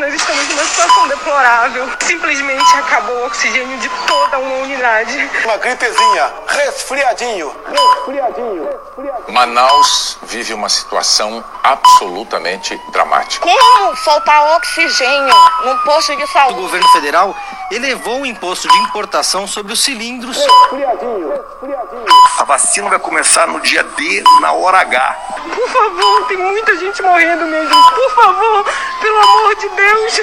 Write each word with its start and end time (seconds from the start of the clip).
Nós 0.00 0.14
estamos 0.14 0.48
numa 0.48 0.64
situação 0.64 1.08
deplorável. 1.08 1.86
Simplesmente 2.00 2.76
acabou 2.78 3.16
o 3.16 3.26
oxigênio 3.26 3.78
de 3.78 3.88
toda 4.06 4.38
uma 4.38 4.54
unidade. 4.56 5.30
Uma 5.44 5.58
gripezinha, 5.58 6.32
resfriadinho, 6.46 7.54
resfriadinho, 7.66 8.64
resfriadinho. 8.64 9.32
Manaus 9.32 10.16
vive 10.22 10.54
uma 10.54 10.70
situação 10.70 11.44
absolutamente 11.62 12.80
dramática. 12.92 13.46
Como 13.46 13.94
faltar 13.96 14.56
oxigênio 14.56 15.34
num 15.66 15.76
posto 15.78 16.16
de 16.16 16.26
saúde? 16.28 16.58
O 16.58 16.62
governo 16.62 16.88
federal 16.88 17.36
elevou 17.70 18.22
o 18.22 18.26
imposto 18.26 18.68
de 18.68 18.78
importação 18.78 19.46
sobre 19.46 19.74
os 19.74 19.80
cilindros. 19.80 20.38
Resfriadinho, 20.38 21.44
A 21.62 22.44
vacina 22.44 22.88
vai 22.88 22.98
começar 22.98 23.46
no 23.46 23.60
dia 23.60 23.82
D, 23.82 24.24
na 24.40 24.50
hora 24.52 24.78
H. 24.78 25.12
Por 25.54 25.68
favor, 25.68 26.26
tem 26.26 26.38
muita 26.38 26.74
gente 26.78 27.02
morrendo, 27.02 27.44
gente. 27.50 27.94
Por 27.94 28.14
favor, 28.14 28.64
pelo 29.02 29.18
amor 29.18 29.54
de 29.56 29.68
Deus. 29.68 30.20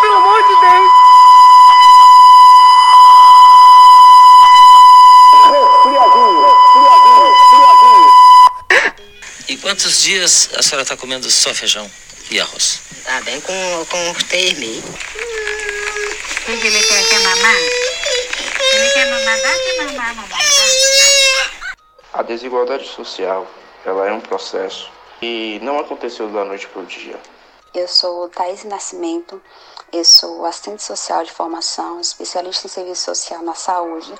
Pelo 0.00 0.16
amor 0.16 0.42
de 0.42 0.60
Deus. 0.60 0.88
E 9.48 9.56
quantos 9.58 10.00
dias 10.00 10.48
a 10.56 10.62
senhora 10.62 10.82
está 10.82 10.96
comendo 10.96 11.30
só 11.30 11.52
feijão 11.52 11.90
e 12.30 12.40
arroz? 12.40 12.80
Tá 13.04 13.20
bem 13.20 13.38
com, 13.42 13.86
com 13.90 14.10
os 14.12 14.22
três 14.22 14.58
meses. 14.58 14.82
O 14.84 16.56
que 16.58 16.66
ele 16.66 16.82
quer? 16.82 17.06
Quer 17.06 17.20
mamar? 17.20 17.56
Ele 18.72 18.90
quer 18.94 19.10
mamar? 19.10 19.36
Dá 19.42 19.48
que 19.48 19.87
A 22.12 22.22
desigualdade 22.22 22.86
social, 22.86 23.44
ela 23.84 24.06
é 24.06 24.12
um 24.12 24.20
processo 24.20 24.88
e 25.20 25.58
não 25.60 25.80
aconteceu 25.80 26.28
da 26.28 26.44
noite 26.44 26.68
para 26.68 26.82
o 26.82 26.86
dia. 26.86 27.18
Eu 27.74 27.88
sou 27.88 28.28
Thaís 28.28 28.62
Nascimento, 28.62 29.42
eu 29.92 30.04
sou 30.04 30.46
assistente 30.46 30.84
social 30.84 31.24
de 31.24 31.32
formação, 31.32 32.00
especialista 32.00 32.68
em 32.68 32.70
serviço 32.70 33.06
social 33.06 33.42
na 33.42 33.56
saúde 33.56 34.14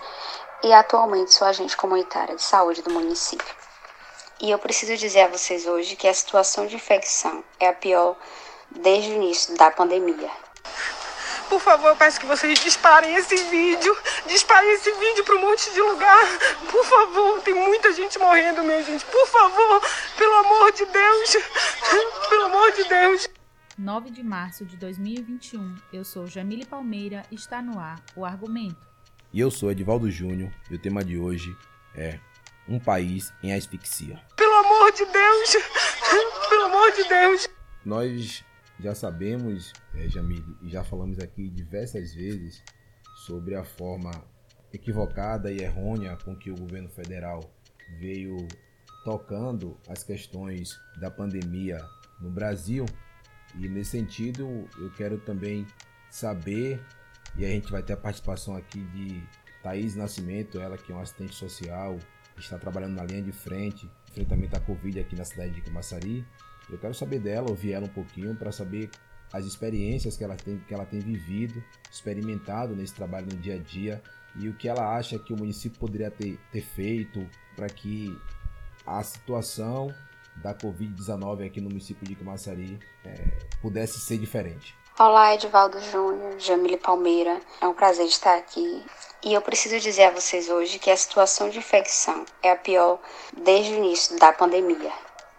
e 0.65 0.73
atualmente 0.73 1.33
sou 1.33 1.47
agente 1.47 1.77
comunitária 1.77 2.35
de 2.35 2.43
saúde 2.43 2.83
do 2.83 2.91
município. 2.91 3.55
E 4.41 4.51
eu 4.51 4.59
preciso 4.59 4.97
dizer 4.97 5.21
a 5.21 5.29
vocês 5.29 5.65
hoje 5.65 5.95
que 5.95 6.09
a 6.09 6.15
situação 6.15 6.67
de 6.67 6.75
infecção 6.75 7.45
é 7.61 7.69
a 7.69 7.73
pior 7.73 8.17
desde 8.69 9.13
o 9.13 9.15
início 9.15 9.57
da 9.57 9.71
pandemia. 9.71 10.31
Por 11.49 11.61
favor, 11.61 11.89
eu 11.89 11.97
peço 11.97 12.21
que 12.21 12.27
vocês 12.27 12.59
disparem 12.61 13.15
esse 13.15 13.37
vídeo. 13.45 13.97
Disparem 14.27 14.71
esse 14.75 14.93
vídeo 14.93 15.25
para 15.25 15.37
um 15.37 15.41
monte 15.41 15.73
de 15.73 15.81
lugar. 15.81 16.27
Por 16.71 16.85
favor, 16.85 17.41
tem 17.41 17.55
muita 17.55 17.93
gente 17.93 18.19
morrendo, 18.19 18.63
minha 18.63 18.83
gente. 18.83 19.05
Por 19.07 19.27
favor, 19.27 19.83
pelo 20.17 20.35
amor 20.35 20.73
de 20.73 20.85
Deus. 20.85 21.37
Pelo 22.29 22.45
amor 22.45 22.73
de 22.73 22.85
Deus. 22.85 23.29
9 23.79 24.11
de 24.11 24.23
março 24.23 24.65
de 24.65 24.77
2021. 24.77 25.77
Eu 25.93 26.05
sou 26.05 26.27
Jamile 26.27 26.67
Palmeira 26.67 27.25
está 27.31 27.63
no 27.63 27.79
ar 27.79 28.03
o 28.17 28.25
Argumento. 28.25 28.87
E 29.33 29.41
eu 29.41 29.51
sou 29.51 29.71
Edivaldo 29.71 30.11
Júnior 30.11 30.51
e 30.71 30.75
o 30.75 30.79
tema 30.79 31.05
de 31.05 31.17
hoje 31.17 31.57
é 31.95 32.19
Um 32.69 32.79
País 32.79 33.33
em 33.43 33.55
Asfixia. 33.55 34.21
Pelo 34.37 34.55
amor 34.55 34.93
de 34.93 35.05
Deus! 35.05 35.57
Pelo 36.49 36.65
amor 36.65 36.93
de 36.93 37.05
Deus! 37.05 37.49
Nós 37.85 38.45
já 38.81 38.95
sabemos, 38.95 39.73
é, 39.95 40.09
Jamile, 40.09 40.57
e 40.63 40.69
já 40.69 40.85
falamos 40.85 41.19
aqui 41.19 41.49
diversas 41.49 42.15
vezes 42.15 42.63
sobre 43.27 43.55
a 43.55 43.65
forma 43.65 44.11
equivocada 44.73 45.51
e 45.51 45.61
errônea 45.61 46.17
com 46.25 46.37
que 46.37 46.51
o 46.51 46.57
governo 46.57 46.89
federal 46.89 47.41
veio 47.99 48.37
tocando 49.05 49.77
as 49.89 50.03
questões 50.03 50.79
da 51.01 51.11
pandemia 51.11 51.79
no 52.21 52.31
Brasil. 52.31 52.85
E 53.57 53.69
nesse 53.69 53.93
sentido, 53.93 54.69
eu 54.79 54.91
quero 54.93 55.19
também 55.19 55.67
saber, 56.11 56.81
e 57.37 57.45
a 57.45 57.49
gente 57.49 57.71
vai 57.71 57.83
ter 57.83 57.95
a 57.95 57.97
participação 57.97 58.55
aqui 58.57 58.81
de 58.81 59.23
Thaís 59.63 59.97
Nascimento, 59.97 60.61
ela 60.61 60.77
que 60.77 60.93
é 60.93 60.95
uma 60.95 61.03
assistente 61.03 61.35
social, 61.35 61.99
está 62.37 62.59
trabalhando 62.59 62.95
na 62.95 63.05
linha 63.05 63.23
de 63.23 63.33
frente, 63.33 63.91
enfrentamento 64.11 64.57
à 64.57 64.61
Covid 64.61 65.01
aqui 65.01 65.17
na 65.17 65.25
cidade 65.25 65.53
de 65.53 65.61
Camaçari. 65.63 66.25
Eu 66.71 66.79
quero 66.79 66.95
saber 66.95 67.19
dela, 67.19 67.49
ouvir 67.49 67.73
ela 67.73 67.87
um 67.87 67.91
pouquinho 67.91 68.35
para 68.35 68.53
saber 68.53 68.91
as 69.33 69.45
experiências 69.45 70.17
que 70.17 70.25
ela 70.25 70.37
tem 70.37 70.59
que 70.67 70.73
ela 70.73 70.87
tem 70.87 71.01
vivido, 71.01 71.63
experimentado 71.91 72.75
nesse 72.75 72.95
trabalho 72.95 73.27
no 73.31 73.37
dia 73.37 73.55
a 73.55 73.59
dia 73.59 74.03
e 74.37 74.49
o 74.49 74.55
que 74.55 74.69
ela 74.69 74.97
acha 74.97 75.19
que 75.19 75.33
o 75.33 75.37
município 75.37 75.79
poderia 75.79 76.11
ter, 76.11 76.39
ter 76.53 76.61
feito 76.61 77.29
para 77.57 77.67
que 77.67 78.17
a 78.87 79.03
situação 79.03 79.95
da 80.37 80.55
Covid-19 80.55 81.47
aqui 81.47 81.61
no 81.61 81.69
município 81.69 82.07
de 82.07 82.15
Camaçari 82.15 82.79
é, 83.05 83.15
pudesse 83.61 83.99
ser 84.01 84.19
diferente. 84.19 84.77
Olá, 84.99 85.35
Edivaldo 85.35 85.81
Júnior, 85.81 86.39
Jamile 86.39 86.77
Palmeira. 86.77 87.41
É 87.61 87.67
um 87.67 87.75
prazer 87.75 88.07
estar 88.07 88.37
aqui. 88.37 88.85
E 89.25 89.35
eu 89.35 89.41
preciso 89.41 89.79
dizer 89.81 90.05
a 90.05 90.11
vocês 90.11 90.49
hoje 90.49 90.79
que 90.79 90.91
a 90.91 90.97
situação 90.97 91.49
de 91.49 91.59
infecção 91.59 92.25
é 92.43 92.51
a 92.51 92.57
pior 92.57 93.01
desde 93.45 93.73
o 93.73 93.77
início 93.77 94.19
da 94.19 94.33
pandemia. 94.33 94.93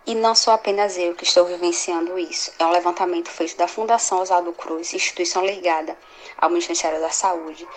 E 0.05 0.15
não 0.15 0.33
sou 0.33 0.53
apenas 0.53 0.97
eu 0.97 1.13
que 1.13 1.23
estou 1.23 1.45
vivenciando 1.45 2.17
isso. 2.17 2.51
É 2.57 2.65
um 2.65 2.71
levantamento 2.71 3.29
feito 3.29 3.57
da 3.57 3.67
Fundação 3.67 4.21
Oswaldo 4.21 4.53
Cruz, 4.53 4.93
instituição 4.93 5.45
ligada 5.45 5.97
ao 6.37 6.49
Ministério 6.49 6.99
da 6.99 7.09
Saúde, 7.09 7.67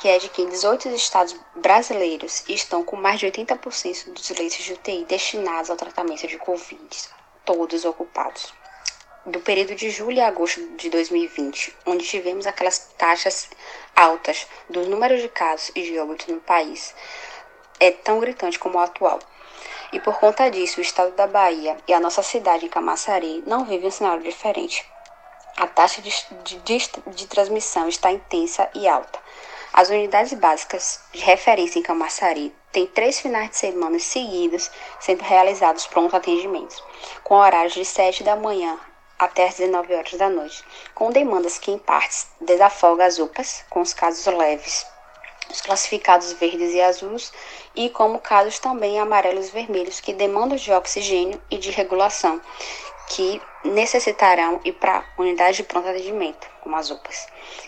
que 0.00 0.08
é 0.08 0.18
de 0.18 0.28
que 0.28 0.46
18 0.46 0.88
estados 0.90 1.36
brasileiros 1.56 2.44
estão 2.48 2.82
com 2.82 2.96
mais 2.96 3.20
de 3.20 3.26
80% 3.26 4.12
dos 4.12 4.30
leitos 4.30 4.58
de 4.58 4.72
UTI 4.72 5.04
destinados 5.04 5.70
ao 5.70 5.76
tratamento 5.76 6.26
de 6.26 6.38
Covid, 6.38 6.88
todos 7.44 7.84
ocupados. 7.84 8.52
Do 9.26 9.40
período 9.40 9.74
de 9.74 9.90
julho 9.90 10.22
a 10.22 10.28
agosto 10.28 10.64
de 10.76 10.88
2020, 10.88 11.76
onde 11.84 12.06
tivemos 12.06 12.46
aquelas 12.46 12.78
taxas 12.96 13.50
altas 13.94 14.46
dos 14.70 14.86
números 14.86 15.20
de 15.20 15.28
casos 15.28 15.70
e 15.74 15.82
de 15.82 15.98
óbitos 15.98 16.28
no 16.28 16.40
país, 16.40 16.94
é 17.80 17.90
tão 17.90 18.20
gritante 18.20 18.58
como 18.58 18.78
o 18.78 18.80
atual. 18.80 19.18
E 19.92 19.98
por 20.00 20.18
conta 20.18 20.50
disso, 20.50 20.80
o 20.80 20.82
estado 20.82 21.12
da 21.12 21.26
Bahia 21.26 21.76
e 21.86 21.94
a 21.94 22.00
nossa 22.00 22.22
cidade 22.22 22.66
em 22.66 22.68
Camaçari 22.68 23.42
não 23.46 23.64
vivem 23.64 23.88
um 23.88 23.90
cenário 23.90 24.22
diferente. 24.22 24.86
A 25.56 25.66
taxa 25.66 26.02
de, 26.02 26.12
de, 26.44 26.78
de, 27.06 27.26
transmissão 27.26 27.88
está 27.88 28.12
intensa 28.12 28.68
e 28.74 28.86
alta. 28.86 29.18
As 29.72 29.88
unidades 29.88 30.34
básicas 30.34 31.00
de 31.12 31.20
referência 31.20 31.78
em 31.78 31.82
Camaçari 31.82 32.54
têm 32.70 32.86
três 32.86 33.18
finais 33.20 33.50
de 33.50 33.56
semana 33.56 33.98
seguidos 33.98 34.70
sendo 35.00 35.22
realizados 35.22 35.86
pronto 35.86 36.14
atendimentos, 36.14 36.82
com 37.24 37.34
horários 37.34 37.74
de 37.74 37.84
7 37.84 38.22
da 38.22 38.36
manhã 38.36 38.78
até 39.18 39.48
as 39.48 39.56
19 39.56 39.94
horas 39.94 40.12
da 40.12 40.28
noite, 40.28 40.64
com 40.94 41.10
demandas 41.10 41.58
que 41.58 41.72
em 41.72 41.78
partes 41.78 42.28
desafoga 42.40 43.04
as 43.04 43.18
UPAs, 43.18 43.64
com 43.68 43.80
os 43.80 43.92
casos 43.92 44.24
leves, 44.26 44.86
os 45.50 45.60
classificados 45.60 46.32
verdes 46.32 46.72
e 46.74 46.80
azuis, 46.80 47.32
e 47.74 47.88
como 47.90 48.18
casos 48.18 48.58
também 48.58 48.98
amarelos 48.98 49.48
e 49.48 49.52
vermelhos, 49.52 50.00
que 50.00 50.12
demandam 50.12 50.56
de 50.56 50.72
oxigênio 50.72 51.40
e 51.50 51.56
de 51.58 51.70
regulação, 51.70 52.40
que 53.08 53.40
necessitarão 53.64 54.60
ir 54.64 54.72
para 54.72 55.04
unidade 55.16 55.58
de 55.58 55.62
pronto 55.64 55.88
atendimento, 55.88 56.46
como 56.60 56.76
as 56.76 56.90
UPAs, 56.90 57.26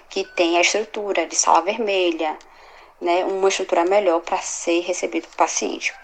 que 0.09 0.25
tem 0.25 0.59
a 0.59 0.61
estrutura 0.61 1.27
de 1.27 1.35
sala 1.35 1.63
vermelha, 1.63 2.37
né, 3.01 3.25
uma 3.25 3.49
estrutura 3.49 3.85
melhor 3.85 4.21
para 4.21 4.39
ser 4.39 4.81
recebido 4.81 5.25
o 5.25 5.37
paciente. 5.37 5.95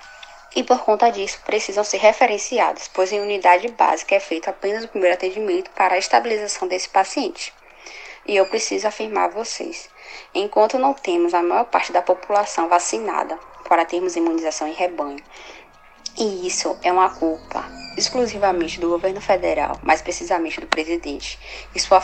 E 0.54 0.62
por 0.62 0.78
conta 0.80 1.10
disso, 1.10 1.38
precisam 1.44 1.84
ser 1.84 1.98
referenciados, 1.98 2.88
pois 2.88 3.12
em 3.12 3.20
unidade 3.20 3.68
básica 3.68 4.14
é 4.14 4.20
feito 4.20 4.48
apenas 4.48 4.84
o 4.84 4.88
primeiro 4.88 5.14
atendimento 5.14 5.70
para 5.72 5.96
a 5.96 5.98
estabilização 5.98 6.66
desse 6.66 6.88
paciente. 6.88 7.52
E 8.24 8.34
eu 8.36 8.46
preciso 8.46 8.88
afirmar 8.88 9.26
a 9.26 9.32
vocês, 9.32 9.90
enquanto 10.34 10.78
não 10.78 10.94
temos 10.94 11.34
a 11.34 11.42
maior 11.42 11.64
parte 11.64 11.92
da 11.92 12.02
população 12.02 12.68
vacinada 12.68 13.38
para 13.68 13.84
termos 13.84 14.16
imunização 14.16 14.68
em 14.68 14.72
rebanho, 14.72 15.22
e 16.18 16.46
isso 16.46 16.76
é 16.82 16.90
uma 16.90 17.10
culpa 17.10 17.64
exclusivamente 17.96 18.78
do 18.78 18.88
governo 18.88 19.20
federal, 19.20 19.78
mais 19.82 20.02
precisamente 20.02 20.60
do 20.60 20.66
presidente, 20.66 21.38
que, 21.72 21.80
sua, 21.80 22.02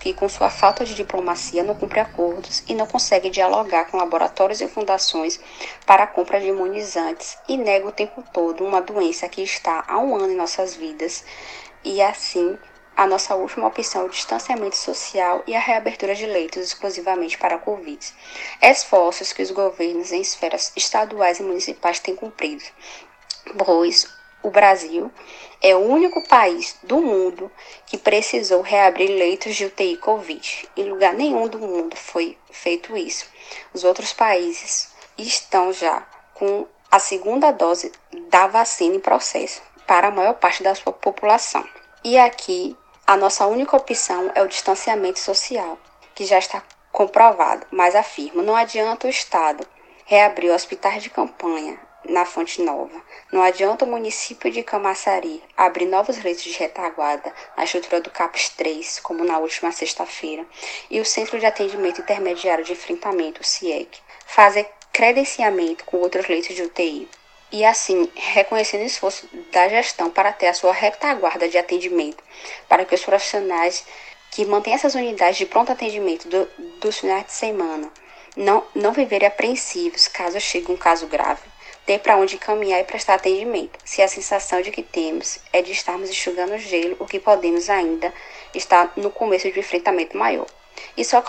que 0.00 0.14
com 0.14 0.28
sua 0.28 0.48
falta 0.48 0.84
de 0.84 0.94
diplomacia 0.94 1.62
não 1.62 1.74
cumpre 1.74 2.00
acordos 2.00 2.62
e 2.66 2.74
não 2.74 2.86
consegue 2.86 3.28
dialogar 3.30 3.86
com 3.86 3.98
laboratórios 3.98 4.60
e 4.60 4.68
fundações 4.68 5.38
para 5.86 6.04
a 6.04 6.06
compra 6.06 6.40
de 6.40 6.48
imunizantes 6.48 7.38
e 7.48 7.56
nega 7.56 7.86
o 7.86 7.92
tempo 7.92 8.22
todo 8.32 8.64
uma 8.64 8.80
doença 8.80 9.28
que 9.28 9.42
está 9.42 9.84
há 9.86 9.98
um 9.98 10.16
ano 10.16 10.32
em 10.32 10.36
nossas 10.36 10.74
vidas 10.74 11.24
e 11.84 12.02
assim 12.02 12.58
a 12.98 13.06
nossa 13.06 13.36
última 13.36 13.68
opção 13.68 14.02
é 14.02 14.04
o 14.06 14.08
distanciamento 14.08 14.76
social 14.76 15.44
e 15.46 15.54
a 15.54 15.60
reabertura 15.60 16.16
de 16.16 16.26
leitos 16.26 16.64
exclusivamente 16.64 17.38
para 17.38 17.54
a 17.54 17.58
Covid. 17.58 18.04
Esforços 18.60 19.32
que 19.32 19.40
os 19.40 19.52
governos 19.52 20.10
em 20.10 20.20
esferas 20.20 20.72
estaduais 20.74 21.38
e 21.38 21.44
municipais 21.44 22.00
têm 22.00 22.16
cumprido, 22.16 22.64
pois 23.56 24.08
o 24.42 24.50
Brasil 24.50 25.12
é 25.62 25.76
o 25.76 25.78
único 25.78 26.26
país 26.26 26.76
do 26.82 27.00
mundo 27.00 27.48
que 27.86 27.96
precisou 27.96 28.62
reabrir 28.62 29.10
leitos 29.10 29.54
de 29.54 29.66
UTI 29.66 29.96
Covid. 29.98 30.68
Em 30.76 30.90
lugar 30.90 31.14
nenhum 31.14 31.46
do 31.46 31.60
mundo 31.60 31.94
foi 31.96 32.36
feito 32.50 32.96
isso. 32.96 33.26
Os 33.72 33.84
outros 33.84 34.12
países 34.12 34.92
estão 35.16 35.72
já 35.72 36.04
com 36.34 36.66
a 36.90 36.98
segunda 36.98 37.52
dose 37.52 37.92
da 38.28 38.48
vacina 38.48 38.96
em 38.96 39.00
processo 39.00 39.62
para 39.86 40.08
a 40.08 40.10
maior 40.10 40.34
parte 40.34 40.64
da 40.64 40.74
sua 40.74 40.92
população. 40.92 41.64
E 42.04 42.18
aqui 42.18 42.76
A 43.08 43.16
nossa 43.16 43.46
única 43.46 43.74
opção 43.74 44.30
é 44.34 44.42
o 44.42 44.46
distanciamento 44.46 45.18
social, 45.18 45.78
que 46.14 46.26
já 46.26 46.38
está 46.38 46.62
comprovado, 46.92 47.66
mas 47.70 47.94
afirmo, 47.94 48.42
não 48.42 48.54
adianta 48.54 49.06
o 49.06 49.10
Estado 49.10 49.66
reabrir 50.04 50.50
hospitais 50.50 51.02
de 51.02 51.08
campanha 51.08 51.80
na 52.06 52.26
Fonte 52.26 52.60
Nova. 52.60 53.02
Não 53.32 53.40
adianta 53.40 53.86
o 53.86 53.88
município 53.88 54.50
de 54.50 54.62
Camaçari 54.62 55.42
abrir 55.56 55.86
novos 55.86 56.22
leitos 56.22 56.42
de 56.42 56.58
retaguarda 56.58 57.32
na 57.56 57.64
estrutura 57.64 58.02
do 58.02 58.10
CAPES 58.10 58.50
3, 58.50 59.00
como 59.00 59.24
na 59.24 59.38
última 59.38 59.72
sexta-feira, 59.72 60.44
e 60.90 61.00
o 61.00 61.04
Centro 61.06 61.40
de 61.40 61.46
Atendimento 61.46 62.02
Intermediário 62.02 62.62
de 62.62 62.72
Enfrentamento, 62.72 63.40
o 63.40 63.44
CIEC, 63.44 64.00
fazer 64.26 64.68
credenciamento 64.92 65.82
com 65.86 65.96
outros 65.96 66.28
leitos 66.28 66.54
de 66.54 66.62
UTI 66.62 67.08
e 67.50 67.64
assim 67.64 68.10
reconhecendo 68.14 68.82
o 68.82 68.86
esforço 68.86 69.28
da 69.50 69.68
gestão 69.68 70.10
para 70.10 70.32
ter 70.32 70.48
a 70.48 70.54
sua 70.54 70.72
retaguarda 70.72 71.48
de 71.48 71.58
atendimento, 71.58 72.22
para 72.68 72.84
que 72.84 72.94
os 72.94 73.04
profissionais 73.04 73.84
que 74.30 74.44
mantêm 74.44 74.74
essas 74.74 74.94
unidades 74.94 75.38
de 75.38 75.46
pronto 75.46 75.72
atendimento 75.72 76.28
do, 76.28 76.48
dos 76.80 76.98
finais 76.98 77.26
de 77.26 77.32
semana 77.32 77.90
não, 78.36 78.64
não 78.74 78.92
viverem 78.92 79.26
apreensivos 79.26 80.06
caso 80.06 80.38
chegue 80.40 80.70
um 80.70 80.76
caso 80.76 81.06
grave, 81.06 81.42
ter 81.86 81.98
para 82.00 82.16
onde 82.16 82.36
caminhar 82.36 82.80
e 82.80 82.84
prestar 82.84 83.14
atendimento, 83.14 83.78
se 83.84 84.02
a 84.02 84.08
sensação 84.08 84.60
de 84.60 84.70
que 84.70 84.82
temos 84.82 85.38
é 85.52 85.62
de 85.62 85.72
estarmos 85.72 86.10
enxugando 86.10 86.58
gelo, 86.58 86.96
o 87.00 87.06
que 87.06 87.18
podemos 87.18 87.70
ainda 87.70 88.12
estar 88.54 88.92
no 88.96 89.10
começo 89.10 89.50
de 89.50 89.58
um 89.58 89.60
enfrentamento 89.60 90.16
maior. 90.16 90.46
E 90.96 91.04
só, 91.04 91.24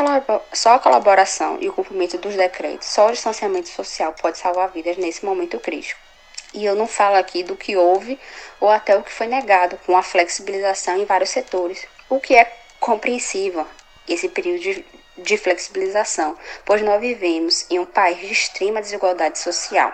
só 0.54 0.74
a 0.74 0.80
colaboração 0.80 1.58
e 1.62 1.70
o 1.70 1.74
cumprimento 1.74 2.18
dos 2.18 2.36
decretos, 2.36 2.88
só 2.88 3.08
o 3.08 3.12
distanciamento 3.12 3.70
social 3.70 4.14
pode 4.22 4.38
salvar 4.38 4.70
vidas 4.70 4.98
nesse 4.98 5.26
momento 5.26 5.60
crítico. 5.60 6.09
E 6.54 6.66
eu 6.66 6.76
não 6.76 6.88
falo 6.88 7.16
aqui 7.16 7.44
do 7.44 7.56
que 7.56 7.78
houve 7.78 8.20
ou 8.60 8.70
até 8.70 8.98
o 8.98 9.04
que 9.04 9.12
foi 9.12 9.28
negado 9.28 9.78
com 9.86 9.96
a 9.96 10.02
flexibilização 10.02 10.98
em 10.98 11.06
vários 11.06 11.30
setores, 11.30 11.86
o 12.10 12.20
que 12.20 12.36
é 12.36 12.52
compreensível 12.80 13.68
esse 14.08 14.28
período 14.30 14.60
de, 14.60 14.86
de 15.18 15.38
flexibilização, 15.38 16.36
pois 16.66 16.82
nós 16.82 17.00
vivemos 17.00 17.70
em 17.70 17.78
um 17.78 17.86
país 17.86 18.18
de 18.20 18.34
extrema 18.34 18.82
desigualdade 18.82 19.38
social. 19.38 19.94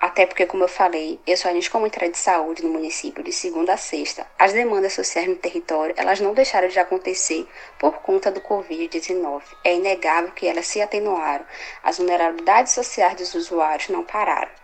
Até 0.00 0.26
porque, 0.26 0.46
como 0.46 0.64
eu 0.64 0.68
falei, 0.68 1.20
eu 1.24 1.36
sou 1.36 1.48
agente 1.48 1.70
comunitária 1.70 2.10
de 2.10 2.18
saúde 2.18 2.64
no 2.64 2.70
município 2.70 3.22
de 3.22 3.30
segunda 3.30 3.74
a 3.74 3.76
sexta. 3.76 4.26
As 4.36 4.52
demandas 4.52 4.94
sociais 4.94 5.28
no 5.28 5.36
território, 5.36 5.94
elas 5.96 6.18
não 6.18 6.34
deixaram 6.34 6.66
de 6.66 6.80
acontecer 6.80 7.46
por 7.78 7.92
conta 8.00 8.28
do 8.28 8.40
Covid-19. 8.40 9.42
É 9.62 9.76
inegável 9.76 10.32
que 10.32 10.48
elas 10.48 10.66
se 10.66 10.82
atenuaram. 10.82 11.46
As 11.84 11.98
vulnerabilidades 11.98 12.72
sociais 12.72 13.14
dos 13.14 13.32
usuários 13.34 13.90
não 13.90 14.02
pararam. 14.02 14.61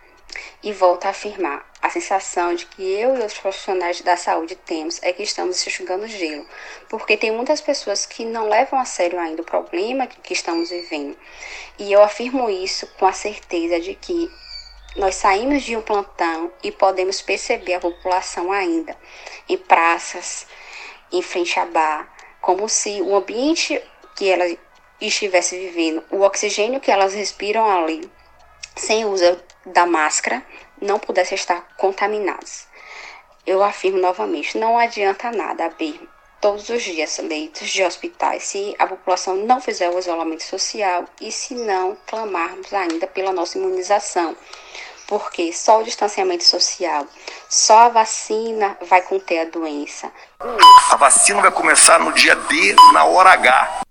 E 0.61 0.71
volto 0.73 1.05
a 1.05 1.09
afirmar, 1.09 1.69
a 1.81 1.89
sensação 1.89 2.53
de 2.53 2.65
que 2.65 2.83
eu 2.83 3.15
e 3.17 3.25
os 3.25 3.33
profissionais 3.33 4.01
da 4.01 4.17
saúde 4.17 4.55
temos 4.55 5.01
é 5.01 5.13
que 5.13 5.23
estamos 5.23 5.65
enxugando 5.65 6.07
gelo, 6.07 6.45
porque 6.89 7.15
tem 7.15 7.31
muitas 7.31 7.61
pessoas 7.61 8.05
que 8.05 8.25
não 8.25 8.49
levam 8.49 8.79
a 8.79 8.85
sério 8.85 9.17
ainda 9.17 9.41
o 9.41 9.45
problema 9.45 10.05
que 10.05 10.33
estamos 10.33 10.69
vivendo. 10.69 11.17
E 11.77 11.91
eu 11.91 12.03
afirmo 12.03 12.49
isso 12.49 12.85
com 12.99 13.05
a 13.05 13.13
certeza 13.13 13.79
de 13.79 13.95
que 13.95 14.29
nós 14.95 15.15
saímos 15.15 15.63
de 15.63 15.77
um 15.77 15.81
plantão 15.81 16.51
e 16.61 16.71
podemos 16.71 17.21
perceber 17.21 17.75
a 17.75 17.79
população 17.79 18.51
ainda 18.51 18.97
em 19.47 19.57
praças, 19.57 20.45
em 21.11 21.21
frente 21.21 21.59
a 21.59 21.65
bar, 21.65 22.13
como 22.41 22.67
se 22.67 23.01
o 23.01 23.15
ambiente 23.15 23.81
que 24.15 24.29
ela 24.29 24.45
estivesse 24.99 25.57
vivendo, 25.57 26.03
o 26.11 26.21
oxigênio 26.21 26.81
que 26.81 26.91
elas 26.91 27.13
respiram 27.13 27.69
ali, 27.69 28.09
sem 28.75 29.05
uso 29.05 29.41
da 29.65 29.85
máscara 29.85 30.43
não 30.81 30.99
pudessem 30.99 31.35
estar 31.35 31.67
contaminados. 31.77 32.67
Eu 33.45 33.63
afirmo 33.63 33.99
novamente, 33.99 34.57
não 34.57 34.77
adianta 34.77 35.31
nada 35.31 35.65
abrir 35.65 36.07
todos 36.41 36.69
os 36.69 36.81
dias 36.83 37.17
leitos 37.19 37.69
de 37.69 37.83
hospitais 37.83 38.43
se 38.43 38.75
a 38.79 38.87
população 38.87 39.35
não 39.45 39.59
fizer 39.59 39.89
o 39.89 39.99
isolamento 39.99 40.43
social 40.43 41.05
e 41.19 41.31
se 41.31 41.53
não 41.53 41.97
clamarmos 42.07 42.73
ainda 42.73 43.07
pela 43.07 43.31
nossa 43.31 43.57
imunização. 43.57 44.35
Porque 45.07 45.51
só 45.51 45.81
o 45.81 45.83
distanciamento 45.83 46.43
social, 46.43 47.07
só 47.49 47.85
a 47.85 47.89
vacina 47.89 48.77
vai 48.87 49.01
conter 49.01 49.39
a 49.39 49.45
doença. 49.45 50.11
A 50.91 50.95
vacina 50.95 51.41
vai 51.41 51.51
começar 51.51 51.99
no 51.99 52.13
dia 52.13 52.35
D, 52.35 52.75
na 52.93 53.05
hora 53.05 53.31
H. 53.31 53.81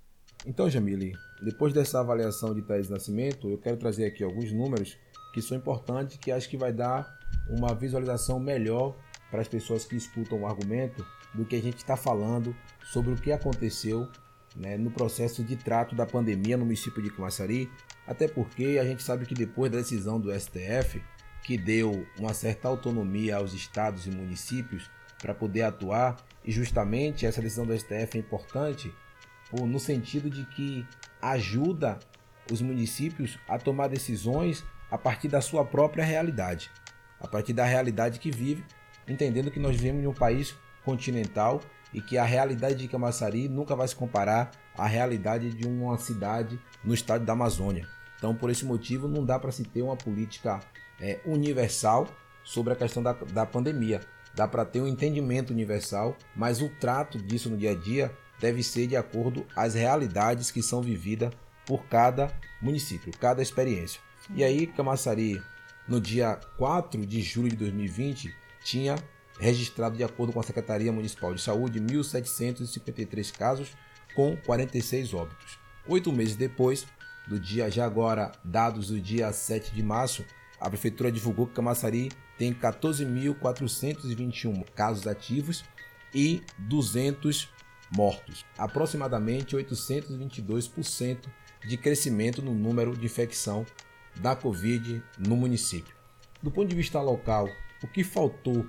Então, 0.45 0.69
Jamile, 0.69 1.13
depois 1.41 1.73
dessa 1.73 1.99
avaliação 1.99 2.53
de 2.53 2.61
Thaís 2.61 2.89
Nascimento, 2.89 3.49
eu 3.49 3.57
quero 3.57 3.75
trazer 3.75 4.05
aqui 4.05 4.23
alguns 4.23 4.53
números 4.53 4.97
que 5.31 5.41
são 5.41 5.57
importantes, 5.57 6.17
que 6.17 6.31
acho 6.31 6.49
que 6.49 6.57
vai 6.57 6.73
dar 6.73 7.17
uma 7.49 7.73
visualização 7.73 8.39
melhor 8.39 8.95
para 9.29 9.41
as 9.41 9.47
pessoas 9.47 9.85
que 9.85 9.95
escutam 9.95 10.41
o 10.41 10.47
argumento 10.47 11.05
do 11.33 11.45
que 11.45 11.55
a 11.55 11.61
gente 11.61 11.77
está 11.77 11.95
falando 11.95 12.55
sobre 12.83 13.13
o 13.13 13.15
que 13.15 13.31
aconteceu 13.31 14.07
né, 14.55 14.77
no 14.77 14.89
processo 14.89 15.43
de 15.43 15.55
trato 15.55 15.95
da 15.95 16.05
pandemia 16.05 16.57
no 16.57 16.65
município 16.65 17.01
de 17.01 17.11
Camaçari, 17.11 17.69
até 18.07 18.27
porque 18.27 18.77
a 18.81 18.83
gente 18.85 19.03
sabe 19.03 19.25
que 19.25 19.35
depois 19.35 19.71
da 19.71 19.77
decisão 19.77 20.19
do 20.19 20.33
STF, 20.37 21.01
que 21.43 21.57
deu 21.57 22.05
uma 22.17 22.33
certa 22.33 22.67
autonomia 22.67 23.37
aos 23.37 23.53
estados 23.53 24.07
e 24.07 24.11
municípios 24.11 24.89
para 25.21 25.33
poder 25.33 25.63
atuar, 25.63 26.17
e 26.43 26.51
justamente 26.51 27.25
essa 27.25 27.41
decisão 27.41 27.65
do 27.65 27.77
STF 27.77 28.17
é 28.17 28.19
importante 28.19 28.93
no 29.51 29.79
sentido 29.79 30.29
de 30.29 30.45
que 30.45 30.85
ajuda 31.21 31.99
os 32.51 32.61
municípios 32.61 33.37
a 33.47 33.57
tomar 33.57 33.87
decisões 33.87 34.63
a 34.89 34.97
partir 34.97 35.27
da 35.27 35.41
sua 35.41 35.63
própria 35.65 36.03
realidade, 36.03 36.69
a 37.19 37.27
partir 37.27 37.53
da 37.53 37.65
realidade 37.65 38.19
que 38.19 38.31
vive, 38.31 38.63
entendendo 39.07 39.51
que 39.51 39.59
nós 39.59 39.75
vivemos 39.75 40.03
em 40.03 40.07
um 40.07 40.13
país 40.13 40.55
continental 40.83 41.61
e 41.93 42.01
que 42.01 42.17
a 42.17 42.23
realidade 42.23 42.75
de 42.75 42.87
Camaçari 42.87 43.47
nunca 43.47 43.75
vai 43.75 43.87
se 43.87 43.95
comparar 43.95 44.51
à 44.77 44.85
realidade 44.85 45.51
de 45.51 45.67
uma 45.67 45.97
cidade 45.97 46.59
no 46.83 46.93
estado 46.93 47.25
da 47.25 47.33
Amazônia. 47.33 47.87
Então, 48.17 48.35
por 48.35 48.49
esse 48.49 48.65
motivo, 48.65 49.07
não 49.07 49.25
dá 49.25 49.39
para 49.39 49.51
se 49.51 49.63
ter 49.63 49.81
uma 49.81 49.95
política 49.95 50.59
é, 50.99 51.19
universal 51.25 52.07
sobre 52.43 52.73
a 52.73 52.75
questão 52.75 53.01
da, 53.01 53.13
da 53.13 53.45
pandemia. 53.45 54.01
Dá 54.35 54.47
para 54.47 54.65
ter 54.65 54.81
um 54.81 54.87
entendimento 54.87 55.51
universal, 55.51 56.15
mas 56.35 56.61
o 56.61 56.69
trato 56.69 57.17
disso 57.17 57.49
no 57.49 57.57
dia 57.57 57.71
a 57.71 57.75
dia 57.75 58.11
deve 58.39 58.63
ser 58.63 58.87
de 58.87 58.95
acordo 58.95 59.45
às 59.55 59.73
realidades 59.73 60.51
que 60.51 60.61
são 60.61 60.81
vividas 60.81 61.31
por 61.65 61.85
cada 61.85 62.31
município, 62.61 63.11
cada 63.19 63.41
experiência. 63.41 64.01
E 64.35 64.43
aí, 64.43 64.67
Camaçari, 64.67 65.41
no 65.87 65.99
dia 65.99 66.39
4 66.57 67.03
de 67.05 67.21
julho 67.21 67.49
de 67.49 67.57
2020, 67.57 68.33
tinha 68.63 68.95
registrado, 69.39 69.97
de 69.97 70.03
acordo 70.03 70.33
com 70.33 70.39
a 70.39 70.43
Secretaria 70.43 70.91
Municipal 70.91 71.33
de 71.33 71.41
Saúde, 71.41 71.79
1.753 71.79 73.31
casos, 73.31 73.69
com 74.13 74.37
46 74.37 75.13
óbitos. 75.13 75.57
Oito 75.87 76.11
meses 76.11 76.35
depois, 76.35 76.85
do 77.27 77.39
dia 77.39 77.71
já 77.71 77.85
agora, 77.85 78.33
dados 78.43 78.89
do 78.89 78.99
dia 78.99 79.31
7 79.31 79.73
de 79.73 79.81
março, 79.81 80.25
a 80.59 80.69
Prefeitura 80.69 81.09
divulgou 81.11 81.47
que 81.47 81.53
Camaçari 81.53 82.11
tem 82.37 82.53
14.421 82.53 84.63
casos 84.75 85.07
ativos 85.07 85.63
e 86.13 86.43
200 86.57 87.47
mortos, 87.95 88.43
aproximadamente 88.57 89.55
822% 89.55 91.29
de 91.65 91.77
crescimento 91.77 92.41
no 92.41 92.53
número 92.53 92.93
de 92.95 93.05
infecção 93.05 93.65
da 94.21 94.35
Covid 94.35 95.03
no 95.17 95.35
município. 95.35 95.95
Do 96.41 96.51
ponto 96.51 96.67
de 96.67 96.75
vista 96.75 97.01
local, 97.01 97.47
o 97.83 97.87
que 97.87 98.03
faltou 98.03 98.65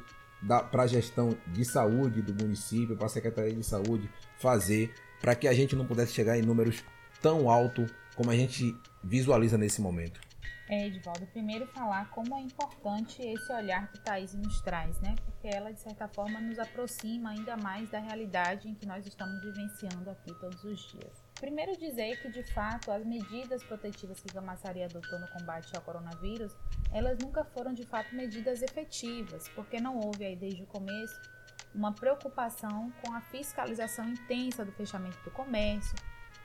para 0.70 0.82
a 0.82 0.86
gestão 0.86 1.36
de 1.48 1.64
saúde 1.64 2.22
do 2.22 2.34
município, 2.34 2.96
para 2.96 3.06
a 3.06 3.10
Secretaria 3.10 3.54
de 3.54 3.64
Saúde 3.64 4.10
fazer 4.38 4.94
para 5.20 5.34
que 5.34 5.46
a 5.46 5.52
gente 5.52 5.76
não 5.76 5.86
pudesse 5.86 6.12
chegar 6.12 6.38
em 6.38 6.42
números 6.42 6.82
tão 7.20 7.50
altos 7.50 7.92
como 8.16 8.30
a 8.30 8.36
gente 8.36 8.74
visualiza 9.04 9.58
nesse 9.58 9.80
momento? 9.80 10.20
É, 10.68 10.86
Edvaldo, 10.86 11.26
primeiro 11.26 11.66
falar 11.66 12.08
como 12.10 12.34
é 12.36 12.40
importante 12.40 13.20
esse 13.20 13.52
olhar 13.52 13.90
que 13.90 13.98
Thaís 14.00 14.34
nos 14.34 14.60
traz, 14.60 15.00
né? 15.00 15.16
Porque 15.24 15.48
ela, 15.48 15.72
de 15.72 15.80
certa 15.80 16.06
forma, 16.06 16.40
nos 16.40 16.58
aproxima 16.60 17.30
ainda 17.30 17.56
mais 17.56 17.90
da 17.90 17.98
realidade 17.98 18.68
em 18.68 18.74
que 18.74 18.86
nós 18.86 19.04
estamos 19.04 19.42
vivenciando 19.42 20.08
aqui 20.08 20.32
todos 20.38 20.62
os 20.62 20.80
dias. 20.92 21.29
Primeiro 21.40 21.74
dizer 21.74 22.20
que, 22.20 22.28
de 22.28 22.42
fato, 22.42 22.92
as 22.92 23.04
medidas 23.04 23.62
protetivas 23.64 24.20
que 24.20 24.30
Camaçari 24.30 24.82
adotou 24.82 25.18
no 25.18 25.26
combate 25.28 25.74
ao 25.74 25.80
coronavírus, 25.80 26.54
elas 26.92 27.16
nunca 27.18 27.42
foram, 27.44 27.72
de 27.72 27.84
fato, 27.86 28.14
medidas 28.14 28.60
efetivas, 28.60 29.48
porque 29.48 29.80
não 29.80 29.98
houve 29.98 30.24
aí 30.26 30.36
desde 30.36 30.62
o 30.62 30.66
começo 30.66 31.18
uma 31.74 31.92
preocupação 31.92 32.92
com 33.02 33.14
a 33.14 33.20
fiscalização 33.22 34.06
intensa 34.06 34.64
do 34.64 34.72
fechamento 34.72 35.18
do 35.24 35.30
comércio. 35.30 35.94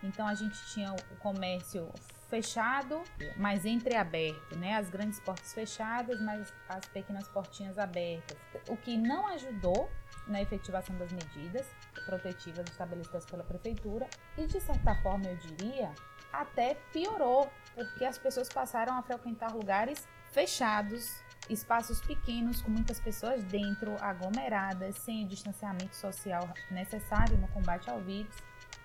Então 0.01 0.25
a 0.25 0.33
gente 0.33 0.57
tinha 0.67 0.93
o 0.93 1.15
comércio 1.17 1.91
fechado, 2.29 3.01
mas 3.37 3.65
entreaberto, 3.65 4.57
né? 4.57 4.75
As 4.75 4.89
grandes 4.89 5.19
portas 5.19 5.53
fechadas, 5.53 6.21
mas 6.21 6.53
as 6.69 6.85
pequenas 6.85 7.27
portinhas 7.27 7.77
abertas, 7.77 8.37
o 8.69 8.77
que 8.77 8.97
não 8.97 9.27
ajudou 9.27 9.89
na 10.27 10.41
efetivação 10.41 10.97
das 10.97 11.11
medidas 11.11 11.65
protetivas 12.05 12.65
estabelecidas 12.69 13.25
pela 13.25 13.43
prefeitura 13.43 14.07
e 14.37 14.45
de 14.45 14.59
certa 14.59 14.95
forma 15.01 15.25
eu 15.25 15.35
diria 15.37 15.91
até 16.31 16.75
piorou, 16.91 17.49
porque 17.73 18.03
as 18.05 18.17
pessoas 18.17 18.49
passaram 18.49 18.97
a 18.97 19.01
frequentar 19.01 19.53
lugares 19.53 20.07
fechados, 20.31 21.23
espaços 21.49 22.01
pequenos 22.01 22.61
com 22.61 22.69
muitas 22.69 22.99
pessoas 22.99 23.43
dentro, 23.45 23.95
aglomeradas, 24.01 24.97
sem 24.97 25.23
o 25.23 25.27
distanciamento 25.27 25.95
social 25.95 26.47
necessário 26.69 27.37
no 27.37 27.47
combate 27.49 27.89
ao 27.89 28.01
vírus. 28.01 28.35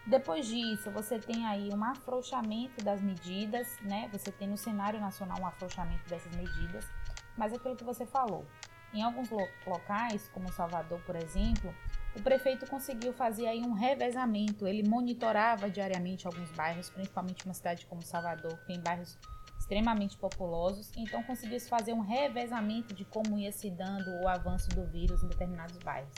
Depois 0.07 0.47
disso, 0.47 0.91
você 0.91 1.19
tem 1.19 1.47
aí 1.47 1.71
um 1.73 1.85
afrouxamento 1.85 2.83
das 2.85 3.01
medidas, 3.01 3.79
né? 3.83 4.09
Você 4.13 4.33
tem 4.33 4.49
no 4.49 4.57
cenário 4.57 4.99
nacional 5.01 5.39
um 5.41 5.47
afrouxamento 5.47 6.09
dessas 6.09 6.35
medidas, 6.35 6.89
mas 7.37 7.53
aquilo 7.53 7.77
que 7.77 7.85
você 7.85 8.07
falou, 8.07 8.47
em 8.93 9.03
alguns 9.03 9.29
locais, 9.67 10.29
como 10.33 10.53
Salvador, 10.53 11.01
por 11.03 11.17
exemplo, 11.17 11.75
o 12.17 12.23
prefeito 12.23 12.67
conseguiu 12.67 13.13
fazer 13.13 13.47
aí 13.47 13.61
um 13.61 13.73
revezamento. 13.73 14.67
Ele 14.67 14.89
monitorava 14.89 15.71
diariamente 15.71 16.27
alguns 16.27 16.51
bairros, 16.51 16.91
principalmente 16.91 17.45
uma 17.45 17.55
cidade 17.55 17.87
como 17.87 18.03
Salvador, 18.03 18.59
que 18.59 18.67
tem 18.67 18.81
bairros 18.81 19.17
extremamente 19.59 20.17
populosos, 20.17 20.91
então 20.97 21.23
conseguiu 21.23 21.61
fazer 21.61 21.93
um 21.93 22.01
revezamento 22.01 22.93
de 22.93 23.05
como 23.05 23.39
ia 23.39 23.53
se 23.53 23.71
dando 23.71 24.11
o 24.21 24.27
avanço 24.27 24.69
do 24.71 24.85
vírus 24.85 25.23
em 25.23 25.29
determinados 25.29 25.77
bairros. 25.79 26.13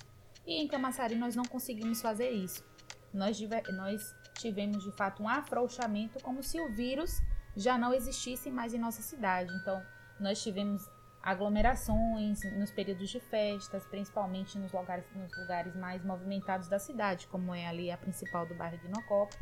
E 0.47 0.62
em 0.62 0.67
Camaçari 0.67 1.17
nós 1.17 1.37
não 1.37 1.45
conseguimos 1.45 2.00
fazer 2.00 2.31
isso. 2.31 2.64
Nós, 3.12 3.38
nós 3.75 4.14
tivemos 4.38 4.83
de 4.83 4.91
fato 4.93 5.23
um 5.23 5.29
afrouxamento 5.29 6.19
como 6.23 6.43
se 6.43 6.59
o 6.59 6.73
vírus 6.75 7.21
já 7.55 7.76
não 7.76 7.93
existisse 7.93 8.50
mais 8.50 8.73
em 8.73 8.79
nossa 8.79 9.02
cidade. 9.02 9.52
Então 9.61 9.83
nós 10.19 10.43
tivemos 10.43 10.88
aglomerações 11.23 12.41
nos 12.59 12.71
períodos 12.71 13.09
de 13.09 13.21
festas, 13.21 13.87
principalmente 13.87 14.59
nos 14.59 14.73
lugares, 14.73 15.05
nos 15.14 15.31
lugares 15.38 15.75
mais 15.76 16.05
movimentados 16.05 16.69
da 16.69 16.79
cidade, 16.79 17.29
como 17.29 17.55
é 17.55 17.67
ali 17.67 17.91
a 17.91 17.97
principal 17.97 18.45
do 18.45 18.55
bairro 18.55 18.79
de 18.79 18.88
Nocopa. 18.88 19.37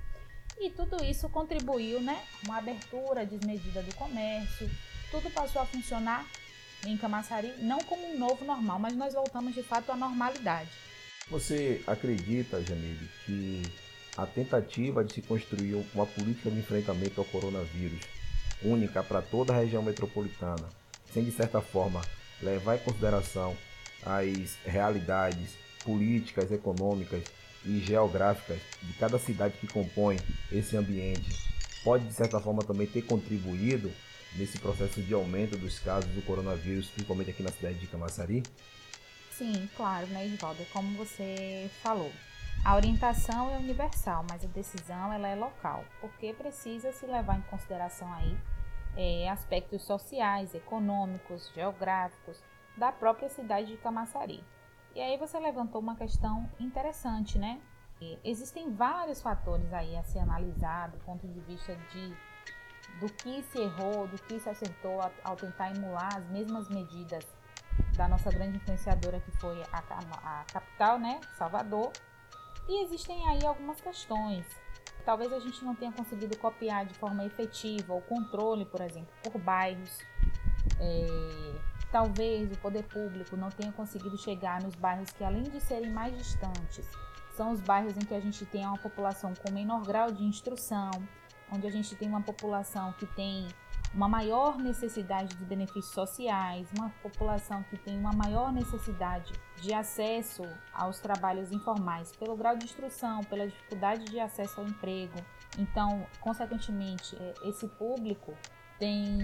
E 0.59 0.69
tudo 0.71 1.03
isso 1.03 1.29
contribuiu, 1.31 2.01
né? 2.03 2.23
Uma 2.45 2.59
abertura 2.59 3.25
desmedida 3.25 3.83
do 3.83 3.95
comércio, 3.95 4.71
tudo 5.11 5.31
passou 5.31 5.63
a 5.63 5.67
funcionar 5.67 6.27
em 6.87 6.97
Camaçari, 6.97 7.55
não 7.59 7.79
como 7.79 8.07
um 8.07 8.19
novo 8.19 8.45
normal, 8.45 8.79
mas 8.79 8.95
nós 8.95 9.15
voltamos 9.15 9.55
de 9.55 9.63
fato 9.63 9.91
à 9.91 9.97
normalidade. 9.97 10.71
Você 11.31 11.83
acredita, 11.87 12.63
Jamile, 12.63 13.09
que 13.25 13.63
a 14.17 14.27
tentativa 14.27 15.05
de 15.05 15.15
se 15.15 15.23
construir 15.23 15.75
uma 15.95 16.05
política 16.05 16.51
de 16.51 16.59
enfrentamento 16.59 17.21
ao 17.21 17.25
coronavírus 17.27 18.01
única 18.63 19.03
para 19.03 19.23
toda 19.23 19.55
a 19.55 19.57
região 19.57 19.83
metropolitana 19.83 20.80
sem 21.13 21.25
de 21.25 21.33
certa 21.33 21.61
forma 21.61 22.01
levar 22.43 22.77
em 22.77 22.81
consideração 22.81 23.57
as 24.05 24.57
realidades 24.65 25.57
políticas, 25.85 26.51
econômicas 26.51 27.23
e 27.65 27.79
geográficas 27.81 28.59
de 28.83 28.93
cada 28.95 29.19
cidade 29.19 29.55
que 29.59 29.67
compõe 29.67 30.17
esse 30.51 30.77
ambiente, 30.77 31.31
pode 31.85 32.07
de 32.07 32.15
certa 32.15 32.41
forma 32.41 32.63
também 32.63 32.87
ter 32.87 33.03
contribuído 33.03 33.93
nesse 34.37 34.59
processo 34.59 35.03
de 35.03 35.13
aumento 35.13 35.57
dos 35.59 35.79
casos 35.79 36.11
do 36.13 36.23
coronavírus, 36.23 36.89
principalmente 36.89 37.31
aqui 37.31 37.43
na 37.43 37.51
cidade 37.51 37.79
de 37.79 37.87
Camaçari? 37.87 38.43
Sim, 39.33 39.69
claro, 39.77 40.07
né, 40.09 40.27
Edvaldo? 40.27 40.65
Como 40.73 40.97
você 40.97 41.71
falou, 41.83 42.13
a 42.65 42.77
orientação 42.77 43.51
é 43.55 43.59
universal, 43.59 44.25
mas 44.29 44.45
a 44.45 44.49
decisão 44.49 45.13
ela 45.13 45.29
é 45.29 45.35
local, 45.35 45.85
porque 46.01 46.33
precisa 46.35 46.93
se 46.93 47.07
levar 47.07 47.39
em 47.39 47.43
consideração 47.43 48.13
aí 48.13 48.37
é, 48.97 49.29
aspectos 49.29 49.83
sociais, 49.83 50.55
econômicos, 50.55 51.51
geográficos 51.55 52.43
da 52.77 52.93
própria 52.93 53.29
cidade 53.29 53.69
de 53.69 53.77
Camaçari. 53.77 54.43
E 54.95 55.01
aí 55.01 55.17
você 55.17 55.39
levantou 55.39 55.81
uma 55.81 55.97
questão 55.97 56.49
interessante, 56.59 57.39
né? 57.39 57.61
Existem 58.25 58.75
vários 58.75 59.21
fatores 59.21 59.71
aí 59.75 59.95
a 59.95 60.03
ser 60.03 60.21
analisado 60.21 60.97
do 60.97 61.05
ponto 61.05 61.29
de 61.29 61.39
vista 61.41 61.77
de 61.93 62.17
do 62.99 63.13
que 63.13 63.43
se 63.45 63.61
errou, 63.61 64.09
do 64.09 64.19
que 64.23 64.41
se 64.41 64.49
acertou 64.49 64.99
ao 65.23 65.37
tentar 65.37 65.71
emular 65.71 66.17
as 66.17 66.27
mesmas 66.31 66.69
medidas 66.69 67.25
da 67.97 68.09
nossa 68.09 68.31
grande 68.31 68.57
influenciadora 68.57 69.21
que 69.21 69.31
foi 69.33 69.63
a, 69.71 69.79
a, 69.79 70.41
a 70.41 70.45
capital, 70.45 70.99
né, 70.99 71.21
Salvador. 71.37 71.93
E 72.69 72.85
existem 72.85 73.27
aí 73.29 73.45
algumas 73.47 73.81
questões 73.81 74.47
Talvez 75.05 75.33
a 75.33 75.39
gente 75.39 75.65
não 75.65 75.75
tenha 75.75 75.93
conseguido 75.93 76.37
copiar 76.39 76.85
de 76.85 76.95
forma 76.95 77.25
efetiva 77.25 77.95
o 77.95 78.03
controle, 78.03 78.65
por 78.65 78.81
exemplo, 78.81 79.13
por 79.23 79.39
bairros. 79.39 79.99
É, 80.79 81.55
talvez 81.91 82.51
o 82.53 82.59
poder 82.59 82.85
público 82.85 83.37
não 83.37 83.51
tenha 83.51 83.73
conseguido 83.73 84.17
chegar 84.19 84.63
nos 84.63 84.75
bairros 84.75 85.11
que, 85.11 85.25
além 85.25 85.43
de 85.43 85.61
serem 85.61 85.91
mais 85.91 86.17
distantes, 86.17 86.89
são 87.37 87.53
os 87.53 87.61
bairros 87.61 87.97
em 87.97 88.01
que 88.01 88.15
a 88.15 88.21
gente 88.21 88.45
tem 88.47 88.67
uma 88.67 88.79
população 88.79 89.33
com 89.35 89.53
menor 89.53 89.83
grau 89.83 90.11
de 90.11 90.25
instrução, 90.25 90.91
onde 91.53 91.67
a 91.67 91.71
gente 91.71 91.95
tem 91.97 92.09
uma 92.09 92.23
população 92.23 92.93
que 92.93 93.07
tem 93.07 93.49
uma 93.93 94.09
maior 94.09 94.57
necessidade 94.57 95.37
de 95.37 95.45
benefícios 95.45 95.93
sociais, 95.93 96.69
uma 96.79 96.91
população 97.03 97.63
que 97.65 97.77
tem 97.77 97.99
uma 97.99 98.13
maior 98.13 98.53
necessidade 98.53 99.33
de 99.57 99.75
acesso 99.75 100.43
aos 100.73 101.01
trabalhos 101.01 101.51
informais 101.51 102.15
pelo 102.17 102.37
grau 102.37 102.57
de 102.57 102.65
instrução, 102.65 103.23
pela 103.25 103.49
dificuldade 103.49 104.05
de 104.05 104.21
acesso 104.21 104.61
ao 104.61 104.67
emprego. 104.67 105.19
Então, 105.59 106.07
consequentemente, 106.21 107.17
é, 107.17 107.49
esse 107.49 107.67
público 107.67 108.33
tem 108.79 109.19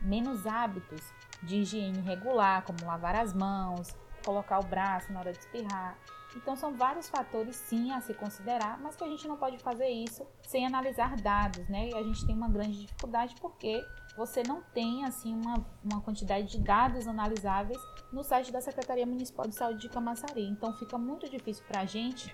menos 0.00 0.46
hábitos 0.46 1.00
de 1.42 1.56
higiene 1.58 2.00
regular, 2.00 2.62
como 2.62 2.84
lavar 2.84 3.14
as 3.14 3.32
mãos, 3.32 3.94
colocar 4.24 4.58
o 4.58 4.64
braço 4.64 5.12
na 5.12 5.20
hora 5.20 5.32
de 5.32 5.38
espirrar. 5.38 5.96
Então 6.36 6.54
são 6.54 6.74
vários 6.74 7.08
fatores 7.08 7.56
sim 7.56 7.90
a 7.90 8.00
se 8.00 8.12
considerar, 8.12 8.78
mas 8.80 8.94
que 8.94 9.02
a 9.02 9.08
gente 9.08 9.26
não 9.26 9.36
pode 9.36 9.58
fazer 9.58 9.88
isso 9.88 10.26
sem 10.42 10.66
analisar 10.66 11.16
dados, 11.16 11.66
né? 11.68 11.88
E 11.88 11.94
a 11.94 12.02
gente 12.02 12.24
tem 12.26 12.34
uma 12.34 12.48
grande 12.48 12.82
dificuldade 12.82 13.34
porque 13.40 13.82
você 14.16 14.42
não 14.42 14.62
tem 14.74 15.04
assim 15.04 15.34
uma, 15.34 15.66
uma 15.82 16.00
quantidade 16.02 16.46
de 16.46 16.58
dados 16.58 17.08
analisáveis 17.08 17.80
no 18.12 18.22
site 18.22 18.52
da 18.52 18.60
Secretaria 18.60 19.06
Municipal 19.06 19.46
de 19.46 19.54
Saúde 19.54 19.80
de 19.80 19.88
Camaçari. 19.88 20.46
Então 20.46 20.72
fica 20.74 20.98
muito 20.98 21.28
difícil 21.28 21.64
para 21.66 21.80
a 21.80 21.86
gente, 21.86 22.32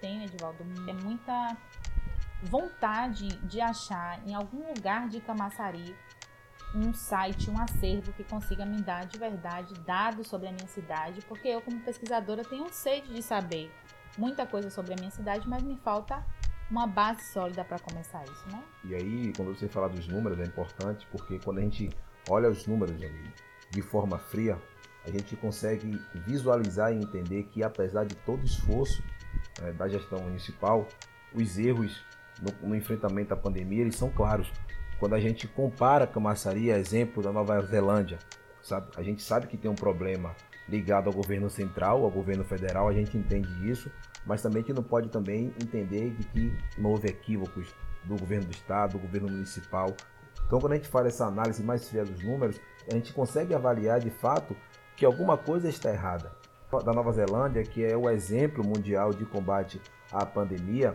tem, 0.00 0.24
Edvaldo, 0.24 0.64
é 0.88 0.92
muita 0.92 1.56
vontade 2.42 3.28
de 3.46 3.60
achar 3.60 4.20
em 4.28 4.34
algum 4.34 4.68
lugar 4.68 5.08
de 5.08 5.20
Camaçari 5.20 5.96
um 6.74 6.92
site, 6.92 7.50
um 7.50 7.60
acervo 7.60 8.12
que 8.12 8.24
consiga 8.24 8.66
me 8.66 8.82
dar 8.82 9.06
de 9.06 9.18
verdade 9.18 9.74
dados 9.80 10.26
sobre 10.26 10.48
a 10.48 10.52
minha 10.52 10.66
cidade, 10.66 11.20
porque 11.28 11.48
eu, 11.48 11.60
como 11.60 11.80
pesquisadora, 11.80 12.44
tenho 12.44 12.66
sede 12.72 13.12
de 13.12 13.22
saber 13.22 13.70
muita 14.18 14.46
coisa 14.46 14.70
sobre 14.70 14.92
a 14.92 14.96
minha 14.96 15.10
cidade, 15.10 15.48
mas 15.48 15.62
me 15.62 15.76
falta 15.76 16.24
uma 16.70 16.86
base 16.86 17.22
sólida 17.24 17.64
para 17.64 17.78
começar 17.78 18.24
isso, 18.24 18.48
né? 18.48 18.62
E 18.84 18.94
aí, 18.94 19.32
quando 19.36 19.54
você 19.54 19.68
fala 19.68 19.88
dos 19.88 20.08
números, 20.08 20.38
é 20.40 20.44
importante 20.44 21.06
porque 21.10 21.38
quando 21.38 21.58
a 21.58 21.62
gente 21.62 21.90
olha 22.28 22.48
os 22.48 22.66
números 22.66 22.96
de 23.70 23.82
forma 23.82 24.18
fria, 24.18 24.60
a 25.04 25.10
gente 25.10 25.36
consegue 25.36 26.00
visualizar 26.14 26.92
e 26.92 26.96
entender 26.96 27.44
que, 27.44 27.62
apesar 27.62 28.04
de 28.04 28.14
todo 28.16 28.40
o 28.40 28.44
esforço 28.44 29.02
é, 29.62 29.72
da 29.72 29.86
gestão 29.86 30.18
municipal, 30.20 30.88
os 31.34 31.58
erros 31.58 32.02
no, 32.40 32.68
no 32.68 32.74
enfrentamento 32.74 33.34
à 33.34 33.36
pandemia 33.36 33.82
eles 33.82 33.96
são 33.96 34.10
claros. 34.10 34.50
Quando 34.98 35.14
a 35.14 35.20
gente 35.20 35.46
compara 35.48 36.06
Camaçari 36.06 36.70
exemplo 36.70 37.22
da 37.22 37.32
Nova 37.32 37.60
Zelândia, 37.62 38.18
sabe? 38.62 38.88
A 38.96 39.02
gente 39.02 39.22
sabe 39.22 39.46
que 39.46 39.56
tem 39.56 39.70
um 39.70 39.74
problema 39.74 40.34
ligado 40.68 41.08
ao 41.08 41.12
governo 41.12 41.50
central, 41.50 42.04
ao 42.04 42.10
governo 42.10 42.44
federal, 42.44 42.88
a 42.88 42.92
gente 42.92 43.16
entende 43.16 43.48
isso, 43.68 43.90
mas 44.24 44.40
também 44.40 44.62
que 44.62 44.72
não 44.72 44.82
pode 44.82 45.08
também 45.08 45.52
entender 45.62 46.10
de 46.10 46.24
que 46.24 46.58
não 46.78 46.90
houve 46.90 47.08
equívocos 47.08 47.74
do 48.04 48.16
governo 48.16 48.46
do 48.46 48.52
estado, 48.52 48.92
do 48.92 48.98
governo 48.98 49.28
municipal. 49.28 49.94
Então, 50.46 50.58
quando 50.58 50.72
a 50.72 50.76
gente 50.76 50.88
faz 50.88 51.06
essa 51.06 51.26
análise 51.26 51.62
mais 51.62 51.88
fria 51.88 52.04
dos 52.04 52.22
números, 52.22 52.60
a 52.90 52.94
gente 52.94 53.12
consegue 53.12 53.54
avaliar 53.54 54.00
de 54.00 54.10
fato 54.10 54.56
que 54.96 55.04
alguma 55.04 55.36
coisa 55.36 55.68
está 55.68 55.90
errada. 55.90 56.32
Da 56.84 56.92
Nova 56.92 57.12
Zelândia, 57.12 57.62
que 57.62 57.84
é 57.84 57.96
o 57.96 58.10
exemplo 58.10 58.64
mundial 58.64 59.12
de 59.12 59.24
combate 59.24 59.80
à 60.10 60.26
pandemia, 60.26 60.92